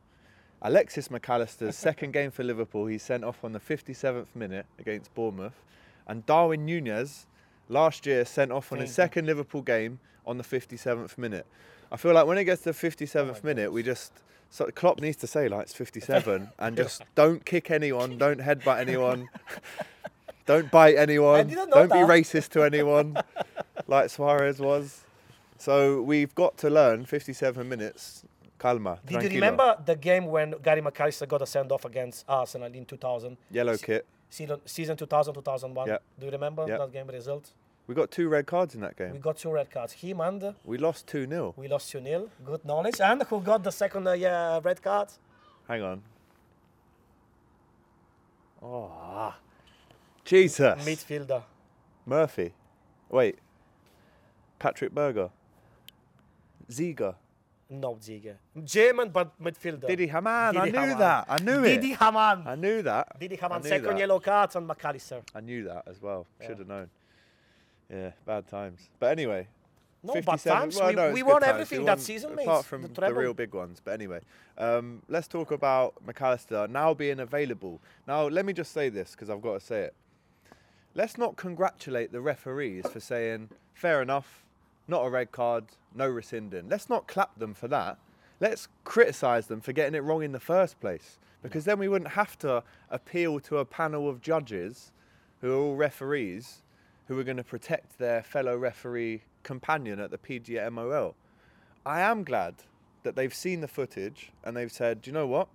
Alexis 0.61 1.07
McAllister's 1.07 1.75
second 1.89 2.11
game 2.11 2.31
for 2.31 2.43
Liverpool, 2.43 2.87
he's 2.87 3.03
sent 3.03 3.23
off 3.23 3.43
on 3.43 3.53
the 3.53 3.59
57th 3.59 4.35
minute 4.35 4.65
against 4.79 5.13
Bournemouth. 5.13 5.63
And 6.07 6.25
Darwin 6.25 6.65
Nunez 6.65 7.25
last 7.69 8.05
year 8.05 8.25
sent 8.25 8.51
off 8.51 8.71
on 8.71 8.79
his 8.79 8.93
second 8.93 9.25
Liverpool 9.27 9.61
game 9.61 9.99
on 10.25 10.37
the 10.37 10.43
57th 10.43 11.17
minute. 11.17 11.45
I 11.91 11.97
feel 11.97 12.13
like 12.13 12.25
when 12.25 12.37
it 12.37 12.43
gets 12.43 12.63
to 12.63 12.73
the 12.73 12.77
57th 12.77 13.43
minute, 13.43 13.71
we 13.71 13.83
just 13.83 14.11
so 14.49 14.65
Klopp 14.65 14.99
needs 14.99 15.15
to 15.17 15.27
say 15.27 15.47
like 15.47 15.63
it's 15.63 15.73
57 15.73 16.49
and 16.59 16.77
just 16.77 17.03
don't 17.15 17.45
kick 17.45 17.71
anyone, 17.71 18.17
don't 18.17 18.39
headbutt 18.39 18.79
anyone, 18.79 19.29
don't 20.51 20.69
bite 20.71 20.95
anyone, 20.97 21.47
don't 21.47 21.89
be 21.91 22.03
racist 22.15 22.49
to 22.49 22.63
anyone, 22.71 23.17
like 23.87 24.09
Suarez 24.09 24.59
was. 24.59 25.01
So 25.57 26.01
we've 26.01 26.33
got 26.35 26.57
to 26.57 26.69
learn 26.69 27.05
57 27.05 27.67
minutes. 27.69 28.23
Calma. 28.59 28.99
Did 29.05 29.23
you 29.23 29.29
remember 29.29 29.75
the 29.85 29.95
game 29.95 30.25
when 30.25 30.53
Gary 30.61 30.81
McAllister 30.81 31.27
got 31.27 31.41
a 31.41 31.45
send 31.47 31.71
off 31.71 31.83
against 31.85 32.25
Arsenal 32.27 32.71
in 32.73 32.85
2000? 32.85 33.37
Yellow 33.49 33.75
Se- 33.75 33.85
kit. 33.85 34.05
Season, 34.29 34.59
season 34.65 34.95
2000 34.97 35.33
2001. 35.33 35.87
Yeah. 35.87 35.97
Do 36.19 36.25
you 36.27 36.31
remember 36.31 36.65
Yeah. 36.67 36.77
that 36.77 36.91
game 36.93 37.07
result? 37.07 37.51
We 37.87 37.95
got 37.95 38.11
two 38.11 38.29
red 38.29 38.45
cards 38.45 38.75
in 38.75 38.81
that 38.81 38.95
game. 38.95 39.11
We 39.13 39.19
got 39.19 39.37
two 39.37 39.51
red 39.51 39.69
cards. 39.71 39.93
Him 39.93 40.21
and 40.21 40.53
We 40.63 40.77
lost 40.77 41.07
2 41.07 41.27
0. 41.27 41.53
we 41.57 41.67
lost 41.67 41.89
2 41.91 42.01
0. 42.03 42.29
Good 42.45 42.63
knowledge. 42.63 43.01
And 43.01 43.23
who 43.23 43.41
got 43.41 43.63
the 43.63 43.71
second 43.71 44.07
uh, 44.07 44.11
yeah, 44.13 44.59
red 44.63 44.81
card? 44.81 45.09
Hang 45.67 45.81
on. 45.81 46.01
Oh, 48.61 49.33
Jesus. 50.31 50.85
Midfielder. 50.85 51.43
Murphy. 52.05 52.53
Wait. 53.09 53.37
Patrick 54.59 54.95
Berger. 54.95 55.29
Ziga. 56.69 57.15
No, 57.69 57.95
Ziege. 57.95 58.35
German, 58.63 59.09
but 59.09 59.31
midfielder. 59.43 59.87
Didi 59.87 60.07
Hamann. 60.07 60.55
I 60.55 60.65
knew 60.65 60.79
Hamann. 60.79 60.99
that. 60.99 61.25
I 61.27 61.37
knew 61.39 61.63
it. 61.65 61.81
Didi 61.81 61.93
Hamann. 61.93 62.47
I 62.47 62.55
knew 62.55 62.81
that. 62.81 63.19
Didi 63.19 63.37
I 63.37 63.41
Hamann. 63.41 63.63
Second 63.63 63.89
that. 63.89 63.99
yellow 63.99 64.21
card 64.21 64.55
on 64.55 64.67
McAllister. 64.67 65.21
I 65.35 65.41
knew 65.41 65.65
that 65.65 65.83
as 65.85 66.01
well. 66.01 66.25
Should 66.39 66.59
have 66.59 66.67
known. 66.67 66.89
Yeah, 67.89 68.11
bad 68.25 68.47
times. 68.47 68.89
But 68.99 69.11
anyway. 69.11 69.49
No 70.01 70.13
bad 70.13 70.39
times. 70.39 70.77
well, 70.77 70.87
we 70.87 70.95
no, 70.95 71.11
we 71.11 71.23
won 71.23 71.41
times. 71.41 71.51
everything 71.51 71.79
We 71.79 71.85
that 71.87 71.99
season, 71.99 72.35
mate. 72.35 72.43
Apart 72.43 72.65
from 72.65 72.83
the, 72.83 72.87
the, 72.87 73.13
real 73.13 73.33
big 73.33 73.53
ones. 73.53 73.81
But 73.83 73.95
anyway, 73.95 74.21
um, 74.57 75.01
let's 75.09 75.27
talk 75.27 75.51
about 75.51 75.93
McAllister 76.05 76.69
now 76.69 76.93
being 76.93 77.19
available. 77.19 77.81
Now, 78.07 78.27
let 78.27 78.45
me 78.45 78.53
just 78.53 78.71
say 78.71 78.87
this 78.87 79.11
because 79.11 79.29
I've 79.29 79.41
got 79.41 79.59
to 79.59 79.65
say 79.65 79.81
it. 79.81 79.95
Let's 80.93 81.17
not 81.17 81.37
congratulate 81.37 82.11
the 82.11 82.19
referees 82.19 82.85
for 82.87 82.99
saying, 82.99 83.49
fair 83.73 84.01
enough, 84.01 84.43
not 84.87 85.05
a 85.05 85.09
red 85.09 85.31
card, 85.31 85.65
no 85.95 86.07
rescinding. 86.07 86.67
Let's 86.67 86.89
not 86.89 87.07
clap 87.07 87.37
them 87.39 87.53
for 87.53 87.69
that. 87.69 87.97
Let's 88.41 88.67
criticise 88.83 89.47
them 89.47 89.61
for 89.61 89.71
getting 89.71 89.95
it 89.95 90.03
wrong 90.03 90.23
in 90.23 90.33
the 90.33 90.39
first 90.39 90.79
place 90.81 91.17
because 91.41 91.63
then 91.63 91.79
we 91.79 91.87
wouldn't 91.87 92.11
have 92.11 92.37
to 92.39 92.63
appeal 92.89 93.39
to 93.41 93.59
a 93.59 93.65
panel 93.65 94.09
of 94.09 94.21
judges 94.21 94.91
who 95.39 95.51
are 95.51 95.55
all 95.55 95.75
referees 95.75 96.61
who 97.07 97.17
are 97.17 97.23
going 97.23 97.37
to 97.37 97.43
protect 97.43 97.97
their 97.97 98.21
fellow 98.21 98.57
referee 98.57 99.21
companion 99.43 99.99
at 99.99 100.11
the 100.11 100.17
PGMOL. 100.17 101.13
I 101.85 102.01
am 102.01 102.23
glad 102.23 102.55
that 103.03 103.15
they've 103.15 103.33
seen 103.33 103.61
the 103.61 103.67
footage 103.67 104.31
and 104.43 104.55
they've 104.55 104.71
said, 104.71 105.05
you 105.05 105.13
know 105.13 105.27
what? 105.27 105.47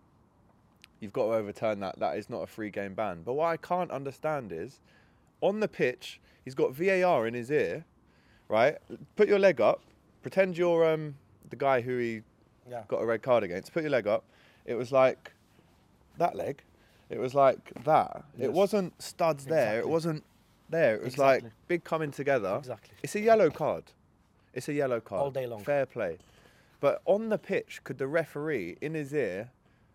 You've 1.00 1.12
got 1.12 1.26
to 1.26 1.34
overturn 1.34 1.80
that. 1.80 1.98
That 1.98 2.16
is 2.16 2.30
not 2.30 2.42
a 2.42 2.46
free 2.46 2.70
game 2.70 2.94
ban. 2.94 3.22
But 3.24 3.34
what 3.34 3.46
I 3.46 3.56
can't 3.56 3.90
understand 3.90 4.50
is 4.50 4.80
on 5.40 5.60
the 5.60 5.68
pitch, 5.68 6.20
he's 6.44 6.54
got 6.54 6.72
VAR 6.74 7.26
in 7.26 7.34
his 7.34 7.50
ear, 7.50 7.84
right? 8.48 8.76
Put 9.16 9.28
your 9.28 9.38
leg 9.38 9.60
up. 9.60 9.82
Pretend 10.22 10.56
you're 10.58 10.84
um, 10.88 11.16
the 11.50 11.56
guy 11.56 11.80
who 11.80 11.98
he 11.98 12.22
Yeah. 12.68 12.82
got 12.88 13.00
a 13.02 13.06
red 13.06 13.22
card 13.22 13.44
against. 13.44 13.72
Put 13.72 13.82
your 13.82 13.90
leg 13.90 14.06
up. 14.06 14.24
It 14.64 14.74
was 14.74 14.90
like 14.90 15.32
that 16.18 16.34
leg. 16.34 16.62
It 17.10 17.18
was 17.18 17.34
like 17.34 17.72
that. 17.84 18.24
It 18.38 18.52
wasn't 18.52 19.00
studs 19.00 19.44
there. 19.44 19.78
It 19.78 19.88
wasn't 19.88 20.24
there. 20.68 20.96
It 20.96 21.02
was 21.04 21.14
Exactly. 21.14 21.48
like 21.50 21.52
big 21.68 21.84
coming 21.84 22.10
together. 22.10 22.56
Exactly. 22.58 22.96
It's 23.04 23.14
a 23.14 23.20
yellow 23.20 23.50
card. 23.50 23.84
It's 24.52 24.68
a 24.68 24.72
yellow 24.72 25.00
card. 25.00 25.22
All 25.22 25.30
day 25.30 25.46
long. 25.46 25.62
Fair 25.62 25.86
play. 25.86 26.18
But 26.80 27.02
on 27.04 27.28
the 27.28 27.38
pitch, 27.38 27.80
could 27.84 27.98
the 27.98 28.08
referee 28.08 28.76
in 28.80 28.94
his 28.94 29.12
ear, 29.12 29.50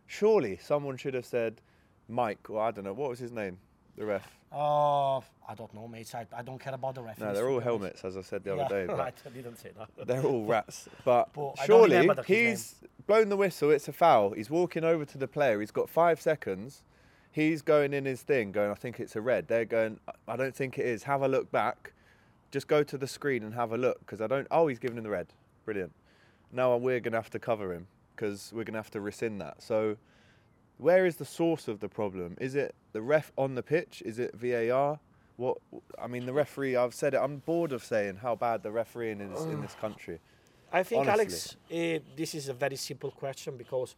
surely 0.07 0.57
someone 0.57 0.95
should 0.97 1.13
have 1.13 1.25
said, 1.25 1.59
Mike, 2.07 2.49
or 2.49 2.61
I 2.61 2.71
don't 2.71 2.85
know, 2.85 2.93
what 2.93 3.09
was 3.09 3.19
his 3.19 3.31
name? 3.31 3.57
The 3.97 4.05
ref. 4.05 4.27
Oh, 4.53 5.23
I 5.47 5.55
don't 5.55 5.73
know, 5.73 5.87
mate. 5.87 6.13
I, 6.13 6.25
I 6.35 6.41
don't 6.41 6.59
care 6.59 6.73
about 6.73 6.95
the 6.95 7.01
referees. 7.01 7.25
No, 7.25 7.33
they're 7.33 7.49
all 7.49 7.59
helmets, 7.59 8.03
as 8.03 8.17
I 8.17 8.21
said 8.21 8.43
the 8.43 8.55
Yeah, 8.55 8.63
other 8.63 8.87
day. 8.87 8.93
I 9.25 9.29
didn't 9.29 9.57
say 9.57 9.71
that. 9.77 9.89
They're 10.07 10.23
all 10.23 10.45
rats. 10.45 10.89
But, 11.05 11.31
But 11.33 11.57
surely 11.65 11.91
remember 11.97 12.15
the- 12.15 12.23
his 12.23 12.75
he's 12.81 12.89
blown 13.07 13.29
the 13.29 13.37
whistle. 13.37 13.69
It's 13.71 13.87
a 13.87 13.93
foul. 13.93 14.31
He's 14.31 14.49
walking 14.49 14.83
over 14.83 15.05
to 15.05 15.17
the 15.17 15.27
player. 15.27 15.59
He's 15.61 15.71
got 15.71 15.89
five 15.89 16.19
seconds. 16.21 16.83
He's 17.31 17.61
going 17.61 17.93
in 17.93 18.03
his 18.03 18.23
thing, 18.23 18.51
going, 18.51 18.71
I 18.71 18.73
think 18.73 18.99
it's 18.99 19.15
a 19.15 19.21
red. 19.21 19.47
They're 19.47 19.63
going, 19.63 19.99
I 20.27 20.35
don't 20.35 20.53
think 20.53 20.77
it 20.77 20.85
is. 20.85 21.03
Have 21.03 21.21
a 21.21 21.29
look 21.29 21.49
back. 21.49 21.93
Just 22.51 22.67
go 22.67 22.83
to 22.83 22.97
the 22.97 23.07
screen 23.07 23.43
and 23.43 23.53
have 23.53 23.71
a 23.71 23.77
look 23.77 23.99
because 24.01 24.19
I 24.19 24.27
don't. 24.27 24.47
Oh, 24.51 24.67
he's 24.67 24.79
giving 24.79 24.97
him 24.97 25.05
the 25.05 25.09
red. 25.09 25.27
Brilliant. 25.63 25.93
Now 26.51 26.75
we're 26.75 26.99
going 26.99 27.13
to 27.13 27.17
have 27.19 27.29
to 27.29 27.39
cover 27.39 27.73
him 27.73 27.87
because 28.15 28.51
we're 28.53 28.65
going 28.65 28.73
to 28.73 28.79
have 28.79 28.91
to 28.91 28.99
rescind 28.99 29.39
that. 29.39 29.61
So, 29.63 29.95
where 30.81 31.05
is 31.05 31.17
the 31.17 31.25
source 31.25 31.67
of 31.67 31.79
the 31.79 31.87
problem? 31.87 32.35
Is 32.41 32.55
it 32.55 32.73
the 32.91 33.01
ref 33.01 33.31
on 33.37 33.53
the 33.53 33.61
pitch? 33.61 34.01
Is 34.03 34.17
it 34.17 34.33
VAR? 34.33 34.99
What 35.37 35.59
I 36.01 36.07
mean, 36.07 36.25
the 36.25 36.33
referee. 36.33 36.75
I've 36.75 36.95
said 36.95 37.13
it. 37.13 37.17
I'm 37.17 37.37
bored 37.37 37.71
of 37.71 37.83
saying 37.83 38.17
how 38.17 38.35
bad 38.35 38.63
the 38.63 38.71
refereeing 38.71 39.21
is 39.21 39.43
in 39.45 39.61
this 39.61 39.75
country. 39.75 40.19
I 40.73 40.83
think, 40.83 41.07
Honestly. 41.07 41.57
Alex, 41.71 42.01
uh, 42.03 42.15
this 42.15 42.33
is 42.33 42.49
a 42.49 42.53
very 42.53 42.77
simple 42.77 43.11
question 43.11 43.57
because, 43.57 43.95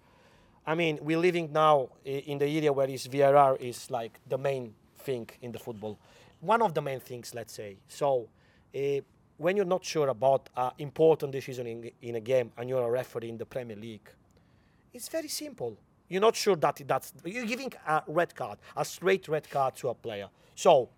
I 0.65 0.75
mean, 0.75 0.99
we're 1.01 1.19
living 1.19 1.53
now 1.53 1.89
uh, 2.05 2.09
in 2.09 2.37
the 2.37 2.47
area 2.47 2.73
where 2.73 2.89
is 2.89 3.07
VRR 3.07 3.61
is 3.61 3.89
like 3.89 4.19
the 4.27 4.37
main 4.37 4.73
thing 4.97 5.29
in 5.41 5.51
the 5.51 5.59
football. 5.59 5.97
One 6.41 6.61
of 6.61 6.73
the 6.73 6.81
main 6.81 6.99
things, 6.99 7.33
let's 7.33 7.53
say. 7.53 7.77
So, 7.87 8.27
uh, 8.75 8.79
when 9.37 9.55
you're 9.55 9.65
not 9.65 9.85
sure 9.85 10.09
about 10.09 10.49
an 10.57 10.71
important 10.79 11.31
decision 11.31 11.67
in, 11.67 11.91
in 12.01 12.15
a 12.15 12.21
game 12.21 12.51
and 12.57 12.67
you're 12.67 12.83
a 12.83 12.91
referee 12.91 13.29
in 13.29 13.37
the 13.37 13.45
Premier 13.45 13.77
League, 13.77 14.09
it's 14.93 15.07
very 15.07 15.29
simple. 15.29 15.77
You're 16.13 16.21
not 16.21 16.35
sure 16.35 16.55
that 16.57 16.79
that's 16.85 17.11
you're 17.25 17.45
giving 17.47 17.73
a 17.87 18.03
red 18.07 18.35
card, 18.35 18.59
a 18.77 18.85
straight 18.85 19.27
red 19.27 19.49
card 19.49 19.75
to 19.77 19.89
a 19.89 19.95
player. 19.95 20.27
So, 20.53 20.89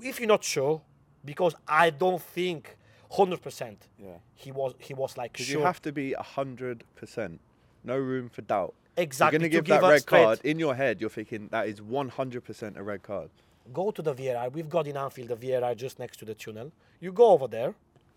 if 0.00 0.20
you're 0.20 0.28
not 0.28 0.44
sure, 0.44 0.80
because 1.24 1.54
I 1.66 1.90
don't 1.90 2.22
think, 2.22 2.76
hundred 3.10 3.42
percent, 3.42 3.88
Yeah. 3.98 4.18
he 4.34 4.52
was 4.52 4.74
he 4.78 4.94
was 4.94 5.16
like 5.16 5.36
sure. 5.36 5.58
you 5.58 5.64
have 5.66 5.82
to 5.82 5.90
be 5.90 6.12
hundred 6.12 6.84
percent, 6.94 7.40
no 7.82 7.96
room 7.98 8.28
for 8.28 8.42
doubt. 8.42 8.74
Exactly, 8.96 9.34
You're 9.34 9.40
going 9.40 9.50
to 9.50 9.56
give 9.56 9.64
give 9.64 9.80
that 9.80 9.88
red 9.90 10.02
straight- 10.02 10.24
card 10.24 10.40
in 10.44 10.58
your 10.60 10.74
head. 10.76 11.00
You're 11.00 11.10
thinking 11.18 11.48
that 11.50 11.66
is 11.66 11.82
one 11.82 12.08
hundred 12.10 12.44
percent 12.44 12.76
a 12.78 12.84
red 12.84 13.02
card. 13.02 13.30
go 13.72 13.90
to 13.90 14.00
the 14.02 14.14
VRR. 14.14 14.52
We've 14.52 14.68
got 14.68 14.86
in 14.86 14.96
Anfield 14.96 15.28
the 15.30 15.36
VRR 15.36 15.74
just 15.76 15.98
next 15.98 16.18
to 16.20 16.24
the 16.24 16.34
tunnel. 16.34 16.70
You 17.00 17.10
go 17.10 17.26
over 17.34 17.48
there, 17.48 17.74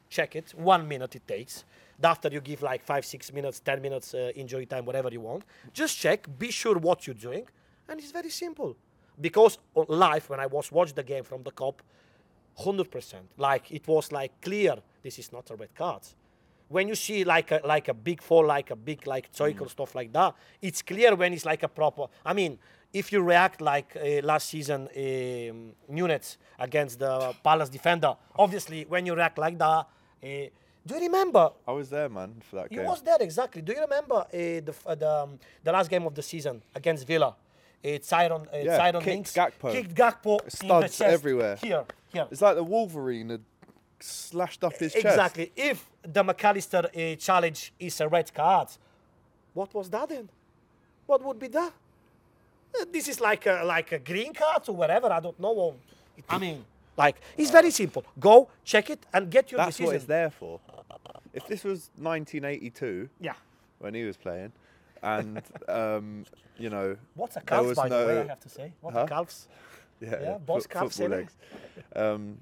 check 0.09 0.35
it. 0.35 0.53
One 0.55 0.87
minute 0.87 1.15
it 1.15 1.27
takes. 1.27 1.65
After 2.03 2.29
you 2.29 2.41
give 2.41 2.61
like 2.61 2.83
five, 2.83 3.05
six 3.05 3.31
minutes, 3.31 3.59
ten 3.59 3.81
minutes 3.81 4.13
uh, 4.13 4.31
injury 4.35 4.65
time, 4.65 4.85
whatever 4.85 5.09
you 5.09 5.21
want. 5.21 5.43
Just 5.73 5.97
check. 5.97 6.27
Be 6.37 6.51
sure 6.51 6.77
what 6.77 7.07
you're 7.07 7.13
doing. 7.13 7.45
And 7.87 7.99
it's 7.99 8.11
very 8.11 8.29
simple. 8.29 8.75
Because 9.19 9.57
on 9.73 9.85
live, 9.87 10.29
when 10.29 10.39
I 10.39 10.45
was 10.45 10.71
watching 10.71 10.95
the 10.95 11.03
game 11.03 11.23
from 11.23 11.43
the 11.43 11.51
Kop, 11.51 11.75
100%, 12.59 13.13
like 13.37 13.71
it 13.71 13.87
was 13.87 14.11
like 14.11 14.41
clear 14.41 14.77
this 15.03 15.19
is 15.19 15.31
not 15.31 15.49
a 15.51 15.55
red 15.55 15.73
card. 15.75 16.01
When 16.67 16.87
you 16.87 16.95
see 16.95 17.23
like 17.23 17.51
a, 17.51 17.61
like 17.63 17.87
a 17.87 17.93
big 17.93 18.21
fall, 18.21 18.45
like 18.45 18.71
a 18.71 18.75
big 18.75 19.05
like 19.05 19.29
cycle 19.31 19.69
stuff 19.69 19.93
like 19.93 20.11
that, 20.13 20.33
it's 20.61 20.81
clear 20.81 21.15
when 21.15 21.33
it's 21.33 21.45
like 21.45 21.63
a 21.63 21.67
proper. 21.67 22.07
I 22.25 22.33
mean, 22.33 22.57
if 22.95 23.11
you 23.11 23.21
react 23.21 23.59
like 23.59 23.95
uh, 23.97 24.21
last 24.23 24.47
season, 24.49 24.81
um, 24.95 25.73
Nunez 25.89 26.37
against 26.57 26.99
the 26.99 27.35
Palace 27.43 27.69
defender, 27.69 28.15
obviously 28.37 28.85
when 28.87 29.05
you 29.05 29.13
react 29.15 29.37
like 29.37 29.57
that, 29.57 29.65
uh, 29.65 29.85
do 30.87 30.95
you 30.95 31.01
remember 31.01 31.49
I 31.67 31.71
was 31.73 31.89
there, 31.89 32.07
man, 32.09 32.35
for 32.49 32.55
that 32.57 32.69
game. 32.69 32.79
You 32.79 32.85
was 32.85 33.01
there 33.01 33.17
exactly. 33.19 33.61
Do 33.61 33.73
you 33.73 33.81
remember 33.81 34.15
uh, 34.15 34.27
the 34.31 34.63
f- 34.79 34.87
uh, 34.87 34.95
the, 34.95 35.11
um, 35.23 35.39
the 35.63 35.71
last 35.71 35.89
game 35.89 36.05
of 36.05 36.13
the 36.15 36.21
season 36.21 36.61
against 36.73 37.05
Villa? 37.05 37.35
It's 37.83 38.07
Tyrone, 38.07 38.47
uh, 38.53 38.57
Yeah, 38.57 38.77
Tyrone 38.77 39.01
kicked 39.03 39.15
Mings 39.15 39.33
Gakpo. 39.33 39.71
kicked 39.71 39.93
Gakpo 39.93 40.39
Studs 40.51 40.97
chest. 40.97 41.01
everywhere. 41.01 41.55
Here, 41.57 41.83
here. 42.13 42.27
It's 42.31 42.41
like 42.41 42.55
the 42.55 42.63
Wolverine 42.63 43.29
had 43.29 43.43
slashed 43.99 44.63
up 44.63 44.73
his 44.77 44.93
chest. 44.93 45.05
Exactly. 45.05 45.51
If 45.55 45.85
the 46.01 46.23
McAllister 46.23 46.85
uh, 46.85 47.15
challenge 47.17 47.73
is 47.79 47.99
a 47.99 48.07
red 48.07 48.33
card, 48.33 48.69
what 49.53 49.73
was 49.73 49.89
that 49.89 50.07
then? 50.09 50.29
What 51.07 51.23
would 51.23 51.39
be 51.39 51.47
that? 51.49 51.73
Uh, 52.81 52.85
this 52.91 53.07
is 53.07 53.19
like 53.21 53.45
a, 53.45 53.63
like 53.65 53.91
a 53.91 53.99
green 53.99 54.33
card 54.33 54.63
or 54.67 54.75
whatever. 54.75 55.11
I 55.11 55.19
don't 55.19 55.39
know. 55.39 55.53
Or- 55.53 55.75
I 56.29 56.37
mean, 56.37 56.63
like 56.97 57.17
it's 57.37 57.51
very 57.51 57.71
simple. 57.71 58.03
Go 58.19 58.49
check 58.63 58.89
it 58.89 59.05
and 59.13 59.29
get 59.29 59.51
your 59.51 59.57
That's 59.57 59.69
decision. 59.77 59.85
what 59.87 59.95
it's 59.95 60.05
there 60.05 60.29
for. 60.29 60.59
If 61.33 61.47
this 61.47 61.63
was 61.63 61.89
1982 61.97 63.09
Yeah. 63.19 63.33
when 63.79 63.93
he 63.93 64.03
was 64.03 64.15
playing, 64.17 64.51
and 65.03 65.41
um, 65.67 66.25
you 66.57 66.69
know, 66.69 66.95
What's 67.15 67.35
a 67.35 67.39
there 67.39 67.45
calf, 67.45 67.65
was 67.65 67.75
by 67.77 67.89
the 67.89 67.95
way? 67.95 68.21
I 68.21 68.27
have 68.27 68.39
to 68.39 68.49
say. 68.49 68.71
What 68.81 68.93
Huh? 68.93 69.01
a 69.01 69.07
calves? 69.07 69.47
yeah, 70.01 70.09
yeah, 70.21 70.37
boss 70.37 70.63
foot- 70.63 70.71
calves, 70.71 70.97
football 70.97 71.17
innit? 71.17 71.21
legs. 71.21 71.33
Um, 71.95 72.37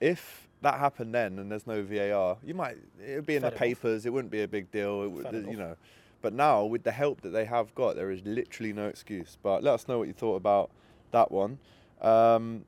if 0.00 0.48
that 0.62 0.78
happened 0.80 1.14
then 1.14 1.38
and 1.38 1.50
there's 1.50 1.66
no 1.66 1.82
VAR, 1.82 2.36
you 2.44 2.54
might 2.54 2.76
it 3.06 3.14
would 3.16 3.26
be 3.26 3.36
in 3.36 3.42
Fair 3.42 3.50
the 3.50 3.56
enough. 3.56 3.58
papers. 3.60 4.06
It 4.06 4.12
wouldn't 4.12 4.32
be 4.32 4.42
a 4.42 4.48
big 4.48 4.70
deal. 4.72 5.02
It 5.04 5.08
would, 5.12 5.22
Fair 5.24 5.32
you 5.34 5.38
enough. 5.50 5.58
know. 5.58 5.76
But 6.20 6.32
now 6.32 6.64
with 6.64 6.82
the 6.82 6.92
help 6.92 7.20
that 7.22 7.30
they 7.30 7.44
have 7.44 7.74
got, 7.74 7.96
there 7.96 8.10
is 8.10 8.22
literally 8.24 8.72
no 8.72 8.86
excuse. 8.86 9.36
But 9.42 9.62
let 9.62 9.74
us 9.74 9.88
know 9.88 9.98
what 9.98 10.08
you 10.08 10.14
thought 10.14 10.36
about 10.36 10.70
that 11.12 11.30
one. 11.30 11.58
Um, 12.00 12.64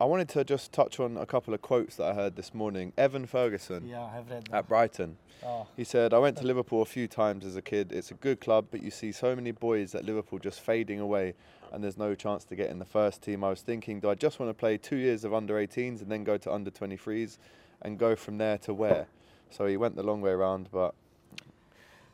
I 0.00 0.04
wanted 0.04 0.28
to 0.30 0.44
just 0.44 0.72
touch 0.72 1.00
on 1.00 1.16
a 1.16 1.26
couple 1.26 1.52
of 1.54 1.60
quotes 1.60 1.96
that 1.96 2.06
I 2.12 2.14
heard 2.14 2.36
this 2.36 2.54
morning. 2.54 2.92
Evan 2.96 3.26
Ferguson 3.26 3.88
Yeah, 3.88 4.04
I 4.04 4.14
have 4.14 4.30
read 4.30 4.44
that. 4.50 4.58
at 4.58 4.68
Brighton. 4.68 5.16
Oh. 5.44 5.66
He 5.76 5.82
said, 5.82 6.14
I 6.14 6.18
went 6.18 6.36
to 6.38 6.44
Liverpool 6.44 6.82
a 6.82 6.86
few 6.86 7.08
times 7.08 7.44
as 7.44 7.56
a 7.56 7.62
kid. 7.62 7.90
It's 7.90 8.12
a 8.12 8.14
good 8.14 8.40
club, 8.40 8.66
but 8.70 8.80
you 8.82 8.92
see 8.92 9.10
so 9.10 9.34
many 9.34 9.50
boys 9.50 9.96
at 9.96 10.04
Liverpool 10.04 10.38
just 10.38 10.60
fading 10.60 11.00
away, 11.00 11.34
and 11.72 11.82
there's 11.82 11.96
no 11.98 12.14
chance 12.14 12.44
to 12.44 12.54
get 12.54 12.70
in 12.70 12.78
the 12.78 12.84
first 12.84 13.22
team. 13.22 13.42
I 13.42 13.50
was 13.50 13.60
thinking, 13.62 13.98
do 13.98 14.08
I 14.08 14.14
just 14.14 14.38
want 14.38 14.50
to 14.50 14.54
play 14.54 14.78
two 14.78 14.96
years 14.96 15.24
of 15.24 15.34
under 15.34 15.54
18s 15.54 16.00
and 16.00 16.10
then 16.12 16.22
go 16.22 16.36
to 16.38 16.52
under 16.52 16.70
23s 16.70 17.38
and 17.82 17.98
go 17.98 18.14
from 18.14 18.38
there 18.38 18.58
to 18.58 18.74
where? 18.74 19.08
So 19.50 19.66
he 19.66 19.76
went 19.76 19.96
the 19.96 20.02
long 20.04 20.20
way 20.20 20.30
around, 20.30 20.68
but 20.70 20.94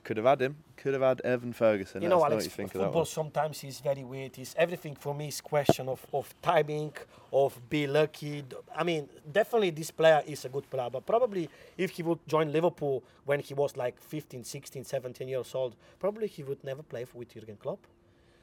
could 0.04 0.16
have 0.18 0.26
had 0.26 0.42
him. 0.42 0.56
Could 0.76 0.92
have 0.92 1.02
had 1.02 1.20
Evan 1.22 1.52
Ferguson. 1.52 2.02
you 2.02 2.08
know, 2.08 2.18
know 2.18 2.24
Alex, 2.24 2.34
what 2.36 2.44
you 2.44 2.50
think 2.50 2.74
of 2.74 2.80
football 2.82 3.04
sometimes 3.06 3.64
is 3.64 3.80
very 3.80 4.04
weird. 4.04 4.38
It's 4.38 4.54
everything 4.58 4.94
for 4.94 5.14
me 5.14 5.28
is 5.28 5.40
question 5.40 5.88
of, 5.88 6.06
of 6.12 6.34
timing, 6.42 6.92
of 7.32 7.58
be 7.70 7.86
lucky. 7.86 8.44
I 8.76 8.84
mean, 8.84 9.08
definitely 9.32 9.70
this 9.70 9.90
player 9.90 10.22
is 10.26 10.44
a 10.44 10.48
good 10.48 10.68
player, 10.70 10.90
but 10.90 11.06
probably 11.06 11.48
if 11.78 11.90
he 11.90 12.02
would 12.02 12.18
join 12.28 12.52
Liverpool 12.52 13.02
when 13.24 13.40
he 13.40 13.54
was 13.54 13.76
like 13.76 14.00
15, 14.00 14.44
16, 14.44 14.84
17 14.84 15.26
years 15.28 15.54
old, 15.54 15.74
probably 15.98 16.26
he 16.28 16.42
would 16.44 16.62
never 16.62 16.82
play 16.82 17.04
for 17.04 17.18
with 17.18 17.32
Jurgen 17.32 17.56
Klopp. 17.56 17.80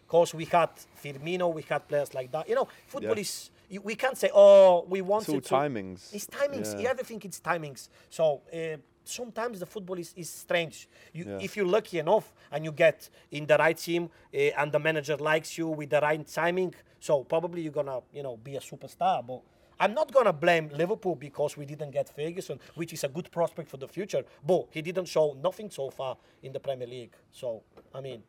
Because 0.07 0.33
we 0.33 0.43
had 0.45 0.69
Firmino, 1.01 1.53
we 1.53 1.61
had 1.61 1.87
players 1.87 2.13
like 2.13 2.31
that. 2.33 2.49
You 2.49 2.55
know, 2.55 2.67
football 2.87 3.15
Yeah. 3.15 3.21
is, 3.21 3.49
you, 3.69 3.79
we 3.81 3.95
can't 3.95 4.17
say, 4.17 4.29
oh, 4.33 4.83
we 4.89 5.01
want 5.01 5.29
all 5.29 5.37
it 5.37 5.45
to. 5.45 5.53
timings. 5.53 6.13
It's 6.13 6.25
timings. 6.25 6.81
Yeah. 6.81 6.89
Everything 6.89 7.21
is 7.21 7.39
timings. 7.39 7.87
So 8.09 8.41
uh, 8.53 8.75
sometimes 9.03 9.59
the 9.59 9.65
football 9.65 9.97
is, 9.97 10.13
is 10.15 10.29
strange. 10.29 10.87
You, 11.13 11.25
Yeah. 11.25 11.37
If 11.41 11.55
you're 11.55 11.65
lucky 11.65 11.99
enough 11.99 12.33
and 12.51 12.63
you 12.65 12.71
get 12.71 13.09
in 13.31 13.45
the 13.45 13.57
right 13.57 13.77
team 13.77 14.09
uh, 14.33 14.37
and 14.37 14.71
the 14.71 14.79
manager 14.79 15.17
likes 15.17 15.57
you 15.57 15.67
with 15.67 15.89
the 15.89 16.01
right 16.01 16.25
timing, 16.27 16.73
so 16.99 17.23
probably 17.23 17.61
you're 17.61 17.71
gonna 17.71 17.99
you 18.13 18.23
know 18.23 18.37
be 18.37 18.55
a 18.55 18.59
superstar. 18.59 19.25
But 19.25 19.41
I'm 19.79 19.93
not 19.93 20.11
gonna 20.11 20.33
blame 20.33 20.69
Liverpool 20.69 21.15
because 21.15 21.57
we 21.57 21.65
didn't 21.65 21.91
get 21.91 22.09
Ferguson, 22.15 22.59
which 22.75 22.93
is 22.93 23.03
a 23.03 23.09
good 23.09 23.31
prospect 23.31 23.69
for 23.69 23.77
the 23.77 23.87
future. 23.87 24.23
But 24.45 24.67
he 24.71 24.81
didn't 24.81 25.05
show 25.07 25.35
nothing 25.41 25.69
so 25.69 25.89
far 25.89 26.17
in 26.43 26.51
the 26.53 26.59
Premier 26.59 26.87
League. 26.87 27.13
So 27.31 27.63
I 27.93 28.01
mean, 28.01 28.23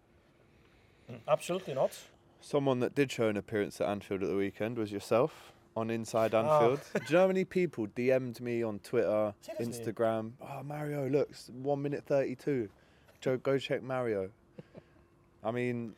absolutely 1.29 1.75
not. 1.75 1.93
Someone 2.41 2.81
that 2.81 2.95
did 2.95 3.13
show 3.13 3.29
an 3.29 3.37
appearance 3.37 3.81
at 3.81 3.89
Anfield 3.89 4.23
at 4.23 4.29
the 4.29 4.37
weekend 4.37 4.77
was 4.77 4.91
yourself 4.91 5.53
on 5.77 5.91
Inside 5.91 6.35
Ah. 6.35 6.41
Anfield. 6.61 6.81
Do 6.95 7.01
you 7.09 7.13
know 7.15 7.21
how 7.23 7.27
many 7.29 7.45
people 7.45 7.87
DM'd 7.89 8.41
me 8.41 8.63
on 8.63 8.79
Twitter, 8.81 9.35
Seriously? 9.41 9.85
Instagram? 9.93 10.33
Oh, 10.41 10.63
Mario, 10.63 11.09
looks 11.09 11.51
one 11.51 11.83
minute 11.83 12.05
32. 12.05 12.69
Joe, 13.21 13.37
go 13.37 13.59
check 13.59 13.83
Mario. 13.83 14.31
I 15.45 15.51
mean, 15.51 15.95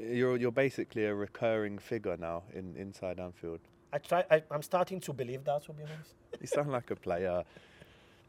you're 0.00 0.36
you're 0.36 0.52
basically 0.52 1.04
a 1.06 1.14
recurring 1.14 1.78
figure 1.78 2.16
now 2.16 2.42
in 2.54 2.74
Inside 2.76 3.18
Anfield. 3.20 3.60
I 3.92 3.98
try. 3.98 4.24
I, 4.30 4.42
I'm 4.50 4.62
starting 4.62 5.00
to 5.00 5.12
believe 5.12 5.44
that. 5.44 5.64
To 5.64 5.72
be 5.72 5.82
honest. 5.82 6.14
You 6.40 6.46
sound 6.48 6.72
like 6.72 6.90
a 6.90 6.96
player. 6.96 7.44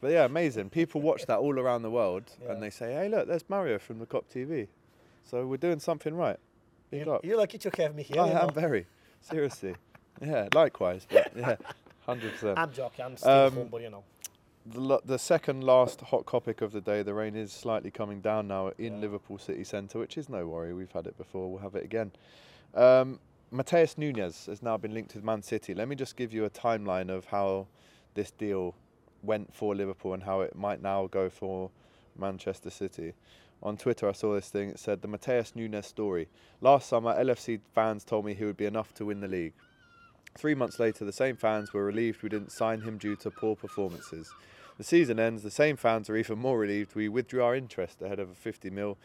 But 0.00 0.12
yeah, 0.12 0.26
amazing. 0.26 0.70
People 0.70 1.00
watch 1.00 1.26
that 1.26 1.38
all 1.38 1.58
around 1.58 1.82
the 1.82 1.90
world 1.90 2.24
Yeah. 2.42 2.52
and 2.52 2.62
they 2.62 2.70
say, 2.70 2.92
hey, 2.92 3.08
look, 3.08 3.26
there's 3.26 3.48
Mario 3.48 3.78
from 3.78 3.98
the 3.98 4.06
KOP 4.06 4.28
TV. 4.32 4.68
So 5.24 5.44
we're 5.46 5.56
doing 5.56 5.80
something 5.80 6.14
right. 6.14 6.38
Big 6.90 7.06
You- 7.06 7.12
up. 7.14 7.24
You're 7.24 7.38
lucky 7.38 7.58
to 7.58 7.70
have 7.78 7.94
me 7.96 8.02
here. 8.04 8.20
I 8.20 8.28
am 8.28 8.52
very. 8.52 8.86
Seriously. 9.20 9.74
Yeah, 10.20 10.48
likewise. 10.54 11.06
But 11.10 11.32
yeah, 11.36 11.56
100%. 12.08 12.54
I'm 12.56 12.72
joking. 12.72 13.04
I'm 13.04 13.16
still 13.16 13.30
Um, 13.30 13.54
humble, 13.54 13.80
you 13.80 13.90
know. 13.90 14.04
the, 14.66 15.00
the 15.04 15.18
second 15.18 15.62
last 15.64 16.00
hot 16.00 16.26
topic 16.26 16.60
of 16.60 16.72
the 16.72 16.80
day, 16.80 17.02
the 17.02 17.14
rain 17.14 17.36
is 17.36 17.52
slightly 17.52 17.90
coming 17.90 18.20
down 18.20 18.48
now 18.48 18.72
in 18.78 19.00
Liverpool 19.00 19.38
city 19.38 19.64
centre, 19.64 19.98
which 19.98 20.16
is 20.16 20.28
no 20.28 20.46
worry. 20.46 20.72
We've 20.74 20.92
had 20.92 21.06
it 21.06 21.16
before. 21.18 21.50
We'll 21.50 21.62
have 21.62 21.74
it 21.74 21.84
again. 21.84 22.12
Um, 22.74 23.20
Matheus 23.52 23.96
Nunes 23.96 24.46
has 24.46 24.62
now 24.62 24.76
been 24.76 24.92
linked 24.92 25.14
with 25.14 25.22
Man 25.24 25.42
City. 25.42 25.74
Let 25.74 25.88
me 25.88 25.96
just 25.96 26.16
give 26.16 26.32
you 26.32 26.44
a 26.44 26.50
timeline 26.50 27.10
of 27.10 27.26
how 27.26 27.66
this 28.14 28.30
deal 28.30 28.74
went 29.22 29.54
for 29.54 29.74
Liverpool 29.74 30.14
and 30.14 30.22
how 30.22 30.40
it 30.40 30.56
might 30.56 30.82
now 30.82 31.06
go 31.06 31.30
for 31.30 31.70
Manchester 32.18 32.70
City. 32.70 33.12
On 33.62 33.76
Twitter, 33.76 34.08
I 34.08 34.12
saw 34.12 34.34
this 34.34 34.48
thing. 34.48 34.70
It 34.70 34.78
said 34.78 35.00
the 35.00 35.08
Matheus 35.08 35.54
Nunes 35.54 35.86
story. 35.86 36.28
Last 36.60 36.88
summer, 36.88 37.14
LFC 37.14 37.60
fans 37.74 38.04
told 38.04 38.24
me 38.24 38.34
he 38.34 38.44
would 38.44 38.56
be 38.56 38.66
enough 38.66 38.92
to 38.94 39.06
win 39.06 39.20
the 39.20 39.28
league. 39.28 39.54
Three 40.36 40.54
months 40.54 40.78
later, 40.78 41.04
the 41.04 41.12
same 41.12 41.36
fans 41.36 41.72
were 41.72 41.84
relieved 41.84 42.22
we 42.22 42.28
didn't 42.28 42.52
sign 42.52 42.82
him 42.82 42.98
due 42.98 43.16
to 43.16 43.30
poor 43.30 43.56
performances. 43.56 44.32
The 44.78 44.84
season 44.84 45.18
ends, 45.18 45.42
the 45.42 45.50
same 45.50 45.76
fans 45.76 46.10
are 46.10 46.16
even 46.16 46.38
more 46.38 46.58
relieved 46.58 46.94
we 46.94 47.08
withdrew 47.08 47.42
our 47.42 47.56
interest 47.56 48.02
ahead 48.02 48.18
of 48.20 48.30
a 48.30 48.34
50 48.34 48.68
mil 48.70 48.98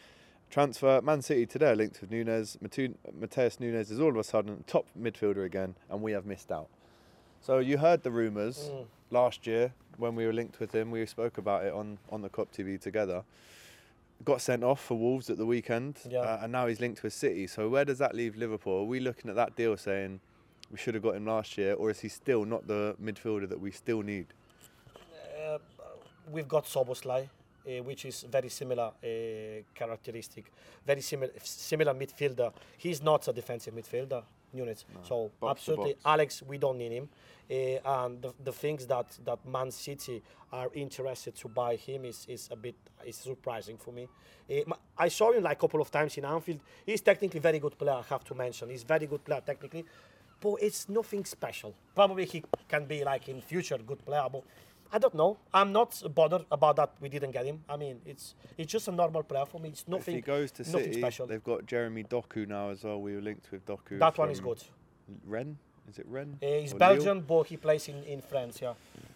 transfer. 0.50 1.02
Man 1.02 1.22
City 1.22 1.46
today 1.46 1.72
are 1.72 1.76
linked 1.76 2.02
with 2.02 2.12
Nunes. 2.12 2.58
Matheus 2.62 3.60
Nunes 3.60 3.90
is 3.90 4.00
all 4.02 4.10
of 4.10 4.18
a 4.18 4.24
sudden 4.24 4.64
top 4.68 4.86
midfielder 5.00 5.46
again, 5.46 5.76
and 5.90 6.02
we 6.02 6.12
have 6.12 6.26
missed 6.26 6.52
out. 6.52 6.68
So 7.42 7.60
you 7.60 7.78
heard 7.78 8.04
the 8.04 8.12
rumours 8.12 8.70
Mm. 8.70 8.86
last 9.10 9.48
year 9.48 9.74
when 9.98 10.14
we 10.16 10.26
were 10.26 10.34
linked 10.34 10.60
with 10.60 10.76
him. 10.76 10.92
We 10.92 11.06
spoke 11.06 11.38
about 11.38 11.64
it 11.66 11.74
on, 11.74 11.98
on 12.10 12.22
the 12.22 12.30
KOP 12.30 12.52
TV 12.52 12.78
together. 12.80 13.24
Got 14.26 14.42
sent 14.42 14.64
off 14.64 14.84
for 14.84 14.96
Wolves 14.98 15.30
at 15.30 15.38
the 15.38 15.46
weekend, 15.46 16.00
Yeah. 16.08 16.20
uh, 16.20 16.40
and 16.44 16.52
now 16.52 16.68
he's 16.68 16.80
linked 16.82 17.02
with 17.02 17.14
City. 17.14 17.48
So 17.48 17.70
where 17.70 17.86
does 17.86 17.98
that 18.00 18.14
leave 18.14 18.36
Liverpool? 18.36 18.82
Are 18.82 18.84
we 18.84 19.00
looking 19.00 19.30
at 19.30 19.36
that 19.38 19.56
deal 19.56 19.78
saying 19.78 20.20
we 20.72 20.78
should 20.78 20.94
have 20.94 21.04
got 21.04 21.16
him 21.16 21.26
last 21.26 21.58
year, 21.58 21.74
or 21.74 21.90
is 21.90 22.00
he 22.00 22.08
still 22.10 22.46
not 22.46 22.66
the 22.68 22.96
midfielder 23.02 23.48
that 23.50 23.60
we 23.60 23.72
still 23.72 24.02
need? 24.02 24.28
Uh, 24.96 25.58
we've 26.32 26.48
got 26.48 26.66
Soboslai, 26.66 27.28
uh, 27.28 27.84
which 27.84 28.06
is 28.06 28.26
very 28.32 28.50
similar 28.50 28.92
uh, 29.04 29.64
characteristic, 29.76 30.52
very 30.86 31.02
similar 31.02 31.32
similar 31.44 31.94
midfielder. 31.94 32.54
He's 32.78 33.02
not 33.02 33.28
a 33.28 33.34
defensive 33.34 33.74
midfielder, 33.74 34.24
Nunes. 34.54 34.86
so 35.04 35.32
box 35.40 35.60
absolutely. 35.60 35.96
Alex, 36.06 36.42
we 36.48 36.58
don't 36.58 36.78
need 36.78 36.92
him. 36.92 37.10
Uh, 37.50 38.04
and 38.04 38.22
the, 38.22 38.34
the 38.46 38.54
things 38.54 38.86
that, 38.88 39.08
that 39.26 39.46
Man 39.46 39.72
City 39.72 40.24
are 40.54 40.70
interested 40.74 41.36
to 41.36 41.50
buy 41.50 41.76
him 41.76 42.06
is, 42.06 42.26
is 42.30 42.48
a 42.50 42.56
bit 42.56 42.76
is 43.06 43.18
surprising 43.18 43.78
for 43.78 43.92
me. 43.92 44.08
Uh, 44.50 44.74
I 44.98 45.10
saw 45.10 45.34
him 45.34 45.44
like 45.44 45.58
a 45.58 45.60
couple 45.60 45.82
of 45.82 45.92
times 45.92 46.18
in 46.18 46.24
Anfield. 46.24 46.60
He's 46.86 47.02
technically 47.02 47.42
very 47.42 47.60
good 47.60 47.78
player. 47.78 47.94
I 47.94 48.04
have 48.04 48.24
to 48.26 48.36
mention. 48.36 48.70
He's 48.70 48.84
very 48.84 49.06
good 49.06 49.24
player 49.26 49.42
technically, 49.46 49.86
but 50.42 50.56
it's 50.62 50.90
nothing 50.90 51.24
special. 51.24 51.74
Probably 51.96 52.26
he 52.26 52.44
can 52.68 52.86
be 52.86 53.04
like 53.04 53.30
in 53.30 53.42
future 53.42 53.78
good 53.78 54.04
player, 54.06 54.28
but 54.32 54.44
I 54.92 54.98
don't 54.98 55.16
know. 55.16 55.38
I'm 55.54 55.72
not 55.72 56.02
bothered 56.14 56.46
about 56.52 56.76
that. 56.76 56.92
We 57.00 57.08
didn't 57.08 57.32
get 57.32 57.46
him. 57.46 57.64
I 57.70 57.78
mean, 57.78 58.02
it's 58.06 58.36
it's 58.58 58.72
just 58.72 58.88
a 58.88 58.92
normal 58.92 59.24
player 59.24 59.46
for 59.46 59.60
me. 59.60 59.70
It's 59.70 59.88
nothing. 59.88 60.16
if 60.16 60.18
he 60.18 60.22
goes 60.22 60.52
to 60.54 60.64
nothing 60.64 60.84
City, 60.84 61.00
special. 61.00 61.28
they've 61.28 61.44
got 61.44 61.66
Jeremy 61.66 62.04
Doku 62.04 62.48
now 62.48 62.70
as 62.70 62.84
well. 62.84 63.00
We 63.00 63.16
were 63.16 63.22
linked 63.22 63.52
with 63.52 63.66
Doku. 63.66 64.00
That 64.00 64.18
one 64.18 64.32
is 64.32 64.42
good. 64.42 64.62
Rennes? 65.26 65.58
Is 65.90 66.00
it 66.00 66.06
Rennes? 66.08 66.38
Uh, 66.42 66.46
he's 66.46 66.74
Or 66.74 66.78
Lille? 66.78 66.80
Belgian, 66.80 67.22
but 67.22 67.44
he 67.44 67.58
plays 67.58 67.88
in, 67.88 68.04
in 68.04 68.22
France. 68.22 68.60
Yeah, 68.62 68.74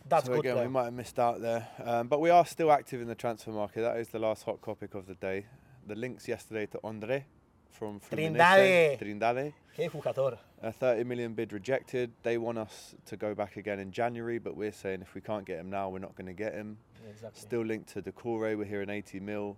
that's 0.08 0.26
so 0.26 0.34
good. 0.34 0.40
again, 0.40 0.54
player. 0.56 0.68
we 0.68 0.72
might 0.72 0.86
have 0.86 0.94
missed 0.94 1.20
out 1.20 1.42
there, 1.42 1.68
um, 1.84 2.08
but 2.08 2.20
we 2.22 2.30
are 2.30 2.46
still 2.46 2.72
active 2.72 3.02
in 3.02 3.08
the 3.08 3.16
transfer 3.16 3.52
market. 3.52 3.82
That 3.82 3.98
is 3.98 4.10
the 4.10 4.20
last 4.20 4.44
hot 4.44 4.62
topic 4.62 4.94
of 4.94 5.08
the 5.08 5.16
day. 5.16 5.46
The 5.88 5.96
links 5.96 6.28
yesterday 6.28 6.66
to 6.68 6.80
Andre 6.84 7.26
from 7.70 8.00
from 8.00 8.18
Trindade. 8.18 9.00
Trindade. 9.00 9.54
Que 9.76 9.90
jugador. 9.90 10.38
A 10.62 10.72
30 10.72 11.04
million 11.04 11.34
bid 11.34 11.54
rejected. 11.54 12.12
They 12.24 12.38
want 12.38 12.58
us 12.58 12.96
to 13.06 13.18
go 13.18 13.36
back 13.36 13.58
again 13.58 13.80
in 13.80 13.92
January, 13.92 14.40
but 14.40 14.56
we're 14.56 14.72
saying 14.72 15.02
if 15.02 15.14
we 15.14 15.22
can't 15.22 15.46
get 15.46 15.60
him 15.60 15.70
now, 15.70 15.90
we're 15.90 16.00
not 16.00 16.16
going 16.16 16.28
to 16.28 16.34
get 16.34 16.54
him. 16.54 16.78
Exactly. 17.10 17.40
Still 17.40 17.62
linked 17.66 17.90
to 17.94 18.02
Decore, 18.02 18.56
we're 18.56 18.64
hearing 18.64 18.90
80 18.90 19.20
mil. 19.20 19.58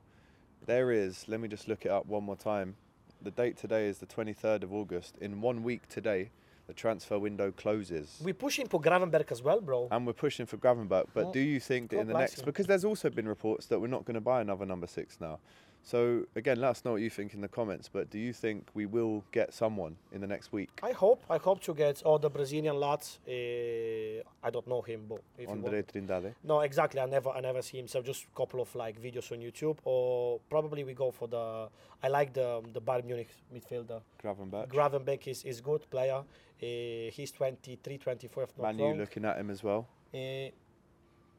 There 0.65 0.91
is, 0.91 1.25
let 1.27 1.39
me 1.39 1.47
just 1.47 1.67
look 1.67 1.85
it 1.85 1.91
up 1.91 2.07
one 2.07 2.23
more 2.23 2.35
time. 2.35 2.75
The 3.21 3.31
date 3.31 3.57
today 3.57 3.87
is 3.87 3.99
the 3.99 4.05
23rd 4.05 4.63
of 4.63 4.73
August. 4.73 5.17
In 5.21 5.39
one 5.39 5.63
week 5.63 5.87
today, 5.87 6.31
the 6.67 6.73
transfer 6.73 7.17
window 7.17 7.51
closes. 7.51 8.19
We're 8.21 8.33
pushing 8.33 8.67
for 8.67 8.81
Gravenberg 8.81 9.31
as 9.31 9.41
well, 9.41 9.61
bro. 9.61 9.87
and 9.89 10.05
we're 10.05 10.13
pushing 10.13 10.45
for 10.45 10.57
Gravenberg. 10.57 11.05
But 11.13 11.23
Well, 11.25 11.31
do 11.31 11.39
you 11.39 11.59
think 11.61 11.91
that 11.91 11.99
in 11.99 12.07
the 12.07 12.13
next, 12.17 12.39
him. 12.39 12.45
because 12.45 12.67
there's 12.67 12.83
also 12.83 13.09
been 13.09 13.27
reports 13.27 13.67
that 13.67 13.79
we're 13.79 13.87
not 13.87 14.03
going 14.03 14.15
to 14.15 14.21
buy 14.21 14.41
another 14.41 14.65
number 14.65 14.87
six 14.87 15.21
now. 15.21 15.39
So 15.87 16.25
again, 16.35 16.59
let 16.59 16.71
us 16.71 16.83
know 16.83 16.91
what 16.91 17.01
you 17.01 17.09
think 17.09 17.33
in 17.33 17.39
the 17.39 17.47
comments. 17.47 17.87
But 17.87 18.09
do 18.09 18.19
you 18.19 18.33
think 18.33 18.67
we 18.73 18.85
will 18.85 19.23
get 19.31 19.53
someone 19.53 19.95
in 20.11 20.19
the 20.19 20.27
next 20.27 20.51
week? 20.51 20.69
I 20.83 20.91
hope. 20.91 21.23
I 21.29 21.37
hope 21.37 21.61
to 21.61 21.73
get 21.73 22.03
all 22.03 22.19
the 22.19 22.29
Brazilian 22.29 22.77
lads. 22.77 23.19
Uh, 23.25 24.21
I 24.43 24.49
don't 24.51 24.67
know 24.67 24.81
him, 24.81 25.05
but 25.07 25.21
if 25.37 25.47
Andre 25.47 25.83
Trindade. 25.83 26.33
No, 26.43 26.59
exactly. 26.59 26.99
I 26.99 27.05
never, 27.05 27.29
I 27.29 27.39
never 27.39 27.61
see 27.61 27.79
him. 27.79 27.87
So 27.87 28.01
just 28.01 28.25
a 28.25 28.35
couple 28.35 28.59
of 28.59 28.75
like 28.75 29.01
videos 29.01 29.31
on 29.31 29.37
YouTube, 29.37 29.77
or 29.85 30.41
probably 30.49 30.83
we 30.83 30.93
go 30.93 31.09
for 31.09 31.29
the. 31.29 31.69
I 32.03 32.09
like 32.09 32.33
the 32.33 32.61
the 32.73 32.81
Bayern 32.81 33.05
Munich 33.05 33.29
midfielder. 33.55 34.01
Gravenberg. 34.21 34.67
Gravenbeck 34.67 35.25
is 35.25 35.45
is 35.45 35.61
good 35.61 35.89
player. 35.89 36.17
Uh, 36.61 37.11
he's 37.13 37.31
23, 37.31 37.97
24. 37.97 38.43
If 38.43 38.57
not 38.57 38.75
Man, 38.75 38.79
you 38.79 38.93
looking 38.93 39.23
at 39.23 39.37
him 39.37 39.49
as 39.49 39.63
well. 39.63 39.87
Uh, 40.13 40.51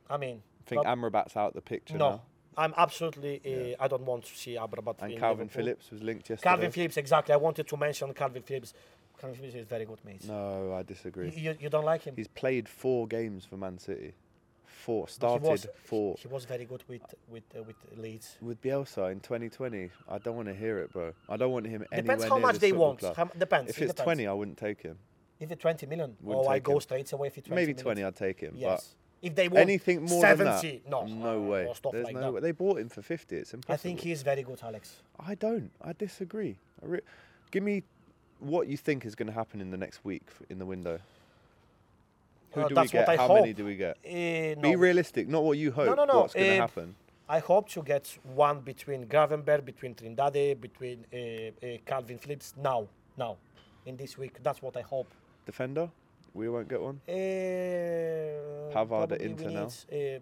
I 0.08 0.16
mean, 0.18 0.40
I 0.66 0.70
think 0.70 0.86
Amrabat's 0.86 1.36
out 1.36 1.48
of 1.48 1.54
the 1.54 1.60
picture 1.60 1.98
no, 1.98 2.10
now. 2.10 2.22
I'm 2.58 2.74
absolutely. 2.76 3.40
Uh, 3.78 3.82
I 3.84 3.86
don't 3.88 4.02
want 4.04 4.24
to 4.24 4.36
see 4.36 4.56
Amrabat. 4.56 4.96
And 5.00 5.12
in 5.12 5.18
Calvin 5.18 5.46
Liverpool. 5.46 5.48
Phillips 5.48 5.90
was 5.92 6.02
linked 6.02 6.28
yesterday. 6.28 6.50
Calvin 6.50 6.70
Phillips, 6.72 6.96
exactly. 6.96 7.32
I 7.32 7.36
wanted 7.36 7.68
to 7.68 7.76
mention 7.76 8.12
Calvin 8.12 8.42
Phillips. 8.42 8.74
Calvin 9.20 9.36
Phillips 9.36 9.54
is 9.54 9.66
very 9.66 9.84
good, 9.84 9.98
mate. 10.04 10.24
No, 10.26 10.74
I 10.74 10.82
disagree. 10.82 11.30
you, 11.30 11.56
you 11.60 11.70
don't 11.70 11.84
like 11.84 12.02
him? 12.02 12.14
He's 12.16 12.28
played 12.28 12.68
four 12.68 13.06
games 13.06 13.44
for 13.44 13.56
Man 13.56 13.78
City. 13.78 14.14
Four. 14.66 15.08
Started 15.08 15.44
he 15.44 15.50
was, 15.50 15.66
four. 15.84 16.16
He 16.18 16.28
was 16.28 16.44
very 16.44 16.64
good 16.64 16.82
with 16.88 17.02
with 17.28 17.44
uh, 17.56 17.62
with 17.62 17.76
Leeds. 17.96 18.38
With 18.40 18.60
Bielsa 18.60 19.12
in 19.12 19.20
2020, 19.20 19.90
I 20.08 20.18
don't 20.18 20.36
want 20.36 20.48
to 20.48 20.54
hear 20.54 20.78
it, 20.78 20.92
bro. 20.92 21.12
I 21.28 21.36
don't 21.36 21.52
want 21.52 21.66
him 21.66 21.84
anywhere 21.92 22.16
Depends 22.16 22.24
how 22.24 22.36
near 22.36 22.46
much 22.46 22.58
they 22.58 22.72
want. 22.72 23.02
How, 23.02 23.24
depends. 23.24 23.70
If 23.70 23.78
it 23.78 23.84
it's 23.84 23.94
depends. 23.94 24.04
20, 24.04 24.26
I 24.26 24.32
wouldn't 24.32 24.58
take 24.58 24.82
him. 24.82 24.98
If 25.40 25.52
it's 25.52 25.60
20 25.60 25.86
million, 25.86 26.16
Wouldn't 26.20 26.46
oh, 26.46 26.50
I 26.50 26.58
go 26.58 26.74
him. 26.74 26.80
straight 26.80 27.12
away. 27.12 27.28
If 27.28 27.38
it's 27.38 27.46
20 27.46 27.60
Maybe 27.60 27.72
million. 27.72 27.84
20, 27.84 28.04
I'd 28.04 28.16
take 28.16 28.40
him. 28.40 28.54
Yes. 28.56 28.94
If 29.20 29.34
they 29.34 29.48
want 29.48 29.60
Anything 29.62 30.02
more 30.04 30.20
70, 30.20 30.44
than 30.44 30.80
that? 30.84 30.88
no, 30.90 31.04
no 31.06 31.40
way. 31.40 31.68
stuff 31.74 31.92
There's 31.92 32.04
like 32.04 32.14
no 32.14 32.20
that. 32.20 32.32
way. 32.34 32.40
They 32.40 32.52
bought 32.52 32.78
him 32.78 32.88
for 32.88 33.02
50. 33.02 33.36
It's 33.36 33.52
impossible. 33.52 33.74
I 33.74 33.76
think 33.76 34.00
he 34.00 34.12
is 34.12 34.22
very 34.22 34.42
good, 34.44 34.60
Alex. 34.62 35.02
I 35.18 35.34
don't. 35.34 35.70
I 35.82 35.92
disagree. 35.92 36.56
I 36.82 36.86
re- 36.86 37.00
Give 37.50 37.62
me 37.64 37.82
what 38.38 38.68
you 38.68 38.76
think 38.76 39.04
is 39.04 39.14
going 39.16 39.26
to 39.26 39.32
happen 39.32 39.60
in 39.60 39.70
the 39.72 39.76
next 39.76 40.04
week 40.04 40.22
in 40.48 40.58
the 40.60 40.66
window. 40.66 41.00
Who 42.52 42.60
Uh, 42.60 42.68
do 42.68 42.74
that's 42.76 42.92
we 42.92 42.98
get? 42.98 43.08
what 43.08 43.18
I 43.18 43.22
How 43.26 43.34
many 43.34 43.52
do 43.52 43.64
we 43.64 43.74
get? 43.76 43.96
Eh, 44.04 44.54
Be 44.54 44.76
realistic, 44.76 45.28
not 45.28 45.42
what 45.42 45.58
you 45.58 45.72
hope. 45.72 45.86
no, 45.86 45.94
no. 45.94 46.04
no. 46.04 46.20
What's 46.20 46.34
going 46.34 46.46
to 46.46 46.52
eh, 46.52 46.56
happen? 46.60 46.94
I 47.28 47.40
hope 47.40 47.68
to 47.70 47.82
get 47.82 48.16
one 48.34 48.60
between 48.60 49.04
Gravenberg, 49.06 49.64
between 49.64 49.94
Trindade, 49.94 50.60
between 50.60 51.04
uh, 51.12 51.16
uh, 51.66 51.76
Calvin 51.84 52.16
Phillips 52.18 52.54
now, 52.56 52.86
now, 53.18 53.36
in 53.84 53.96
this 53.96 54.16
week. 54.16 54.42
That's 54.42 54.62
what 54.62 54.76
I 54.76 54.80
hope. 54.82 55.08
Defender? 55.44 55.90
We 56.34 56.48
won't 56.48 56.68
get 56.68 56.80
one. 56.80 57.00
Uh, 57.08 57.12
Pavard 58.74 59.12
at 59.12 59.20
Inter 59.20 59.50
now? 59.50 59.64
uh, 59.66 60.18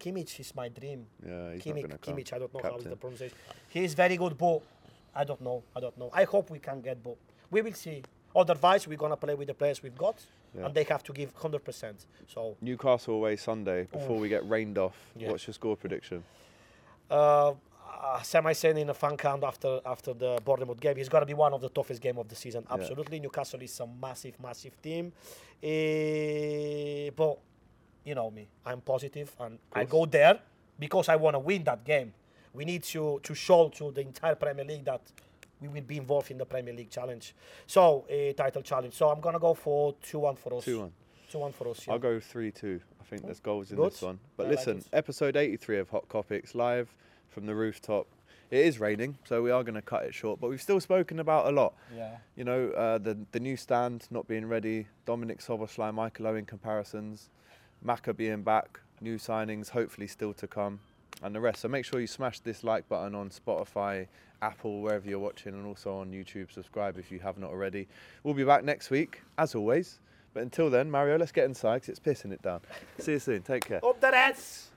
Kimmich 0.00 0.40
is 0.40 0.54
my 0.54 0.68
dream. 0.68 1.06
Yeah, 1.26 1.52
he's 1.54 1.66
not 1.66 1.74
Kimmich, 1.76 2.00
come. 2.00 2.14
Kimmich, 2.16 2.32
I 2.32 2.38
don't 2.38 2.54
know 2.54 2.60
how 2.62 2.68
is 2.68 2.72
Captain. 2.74 2.90
the 2.90 2.96
pronunciation. 2.96 3.36
He 3.68 3.84
is 3.84 3.94
very 3.94 4.16
good, 4.16 4.36
but 4.38 4.60
I 5.14 5.24
don't 5.24 5.40
know. 5.40 5.62
I 5.74 5.80
don't 5.80 5.98
know. 5.98 6.10
I 6.12 6.24
hope 6.24 6.50
we 6.50 6.58
can 6.60 6.80
get, 6.80 7.02
but 7.02 7.16
we 7.50 7.62
will 7.62 7.72
see. 7.72 8.02
Otherwise, 8.36 8.86
we're 8.86 8.96
gonna 8.98 9.16
play 9.16 9.34
with 9.34 9.48
the 9.48 9.54
players 9.54 9.82
we've 9.82 9.96
got, 9.98 10.16
Yeah. 10.54 10.66
and 10.66 10.74
they 10.74 10.84
have 10.84 11.02
to 11.04 11.12
give 11.12 11.34
100%. 11.34 12.06
So, 12.28 12.56
Newcastle 12.60 13.14
away 13.14 13.36
Sunday 13.36 13.88
before 13.90 14.18
we 14.18 14.28
get 14.28 14.48
rained 14.48 14.78
off. 14.78 14.96
Yeah. 15.16 15.30
What's 15.30 15.46
your 15.46 15.54
score 15.54 15.76
prediction? 15.76 16.22
uh, 17.10 17.54
uh, 17.88 18.22
Sam 18.22 18.46
I 18.46 18.52
said 18.52 18.76
in 18.78 18.90
a 18.90 18.94
fan 18.94 19.16
count 19.16 19.44
after 19.44 19.80
after 19.84 20.14
the 20.14 20.38
Bournemouth 20.44 20.80
game, 20.80 20.96
it's 20.98 21.08
gonna 21.08 21.26
be 21.26 21.34
one 21.34 21.52
of 21.52 21.60
the 21.60 21.68
toughest 21.68 22.00
game 22.00 22.18
of 22.18 22.28
the 22.28 22.34
season. 22.34 22.64
Absolutely, 22.70 23.20
Newcastle 23.20 23.60
is 23.62 23.80
a 23.80 23.86
massive, 23.86 24.38
massive 24.40 24.80
team. 24.82 25.12
Eh, 25.62 27.10
but 27.14 27.38
you 28.04 28.14
know 28.14 28.30
me, 28.30 28.46
I'm 28.64 28.80
positive, 28.80 29.34
and 29.40 29.58
I 29.72 29.84
go 29.84 30.06
there 30.06 30.38
because 30.78 31.08
I 31.08 31.16
want 31.16 31.34
to 31.34 31.40
win 31.40 31.64
that 31.64 31.84
game. 31.84 32.12
We 32.52 32.64
need 32.64 32.82
to 32.84 33.20
to 33.22 33.34
show 33.34 33.68
to 33.70 33.90
the 33.90 34.02
entire 34.02 34.34
Premier 34.34 34.64
League 34.64 34.84
that 34.84 35.02
we 35.60 35.68
will 35.68 35.82
be 35.82 35.96
involved 35.96 36.30
in 36.30 36.38
the 36.38 36.46
Premier 36.46 36.72
League 36.74 36.90
challenge. 36.90 37.34
So, 37.66 38.04
a 38.08 38.32
title 38.32 38.62
challenge. 38.62 38.94
So 38.94 39.08
I'm 39.08 39.20
gonna 39.20 39.40
go 39.40 39.54
for 39.54 39.94
two 40.02 40.20
one 40.20 40.36
for 40.36 40.54
us. 40.54 40.64
2-1. 40.64 40.90
Two 41.30 41.38
one 41.40 41.52
for 41.52 41.68
us. 41.68 41.86
Yeah. 41.86 41.92
I'll 41.92 41.98
go 41.98 42.18
3 42.18 42.50
2. 42.50 42.80
I 43.00 43.04
think 43.04 43.22
there's 43.22 43.40
goals 43.40 43.70
in 43.70 43.76
Good. 43.76 43.92
this 43.92 44.02
one. 44.02 44.18
But 44.36 44.46
I 44.46 44.50
listen, 44.50 44.78
it. 44.78 44.86
episode 44.92 45.36
83 45.36 45.78
of 45.78 45.90
Hot 45.90 46.08
Topics 46.08 46.54
live 46.54 46.94
from 47.30 47.46
the 47.46 47.54
rooftop. 47.54 48.06
It 48.50 48.60
is 48.64 48.80
raining, 48.80 49.18
so 49.24 49.42
we 49.42 49.50
are 49.50 49.62
going 49.62 49.74
to 49.74 49.82
cut 49.82 50.04
it 50.04 50.14
short, 50.14 50.40
but 50.40 50.48
we've 50.48 50.62
still 50.62 50.80
spoken 50.80 51.20
about 51.20 51.46
a 51.46 51.50
lot. 51.50 51.74
Yeah. 51.94 52.16
You 52.34 52.44
know, 52.44 52.70
uh, 52.70 52.96
the 52.98 53.18
the 53.32 53.40
new 53.40 53.56
stand 53.56 54.06
not 54.10 54.26
being 54.26 54.46
ready, 54.46 54.86
Dominic 55.04 55.40
Soboslai, 55.40 55.92
Michael 55.92 56.26
Owen 56.28 56.46
comparisons, 56.46 57.28
Maka 57.82 58.14
being 58.14 58.42
back, 58.42 58.80
new 59.02 59.18
signings 59.18 59.68
hopefully 59.68 60.06
still 60.06 60.32
to 60.34 60.46
come, 60.46 60.80
and 61.22 61.34
the 61.34 61.40
rest. 61.40 61.60
So 61.60 61.68
make 61.68 61.84
sure 61.84 62.00
you 62.00 62.06
smash 62.06 62.40
this 62.40 62.64
like 62.64 62.88
button 62.88 63.14
on 63.14 63.28
Spotify, 63.28 64.06
Apple, 64.40 64.80
wherever 64.80 65.06
you're 65.06 65.18
watching, 65.18 65.52
and 65.52 65.66
also 65.66 65.96
on 65.96 66.10
YouTube. 66.10 66.50
Subscribe 66.50 66.96
if 66.98 67.12
you 67.12 67.18
have 67.18 67.36
not 67.36 67.50
already. 67.50 67.86
We'll 68.22 68.32
be 68.34 68.44
back 68.44 68.64
next 68.64 68.88
week, 68.88 69.20
as 69.36 69.54
always. 69.54 70.00
But 70.32 70.42
until 70.42 70.70
then, 70.70 70.90
Mario, 70.90 71.18
let's 71.18 71.32
get 71.32 71.44
inside 71.44 71.82
'cause 71.82 71.90
it's 71.90 72.00
pissing 72.00 72.32
it 72.32 72.40
down. 72.40 72.60
See 72.98 73.12
you 73.12 73.18
soon. 73.18 73.42
Take 73.42 73.66
care. 73.66 73.84
Up 73.84 74.00
the 74.00 74.10
Reds! 74.10 74.70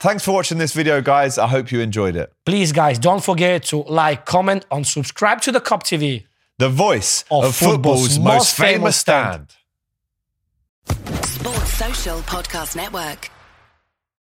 Thanks 0.00 0.24
for 0.24 0.32
watching 0.32 0.58
this 0.58 0.72
video, 0.72 1.00
guys. 1.00 1.38
I 1.38 1.46
hope 1.46 1.72
you 1.72 1.80
enjoyed 1.80 2.16
it. 2.16 2.32
Please, 2.44 2.72
guys, 2.72 2.98
don't 2.98 3.22
forget 3.22 3.62
to 3.64 3.78
like, 3.84 4.26
comment, 4.26 4.66
and 4.70 4.86
subscribe 4.86 5.40
to 5.42 5.52
the 5.52 5.60
Kop 5.60 5.82
TV. 5.82 6.26
The 6.58 6.68
voice 6.68 7.24
Of 7.30 7.44
of, 7.44 7.56
football's, 7.56 8.14
football's 8.14 8.18
most 8.18 8.34
most 8.34 8.56
famous 8.56 8.72
famous 8.74 8.96
stand. 8.96 9.54
Sports 11.24 11.72
Social 11.72 12.18
Podcast 12.20 12.76
Network. 12.76 13.30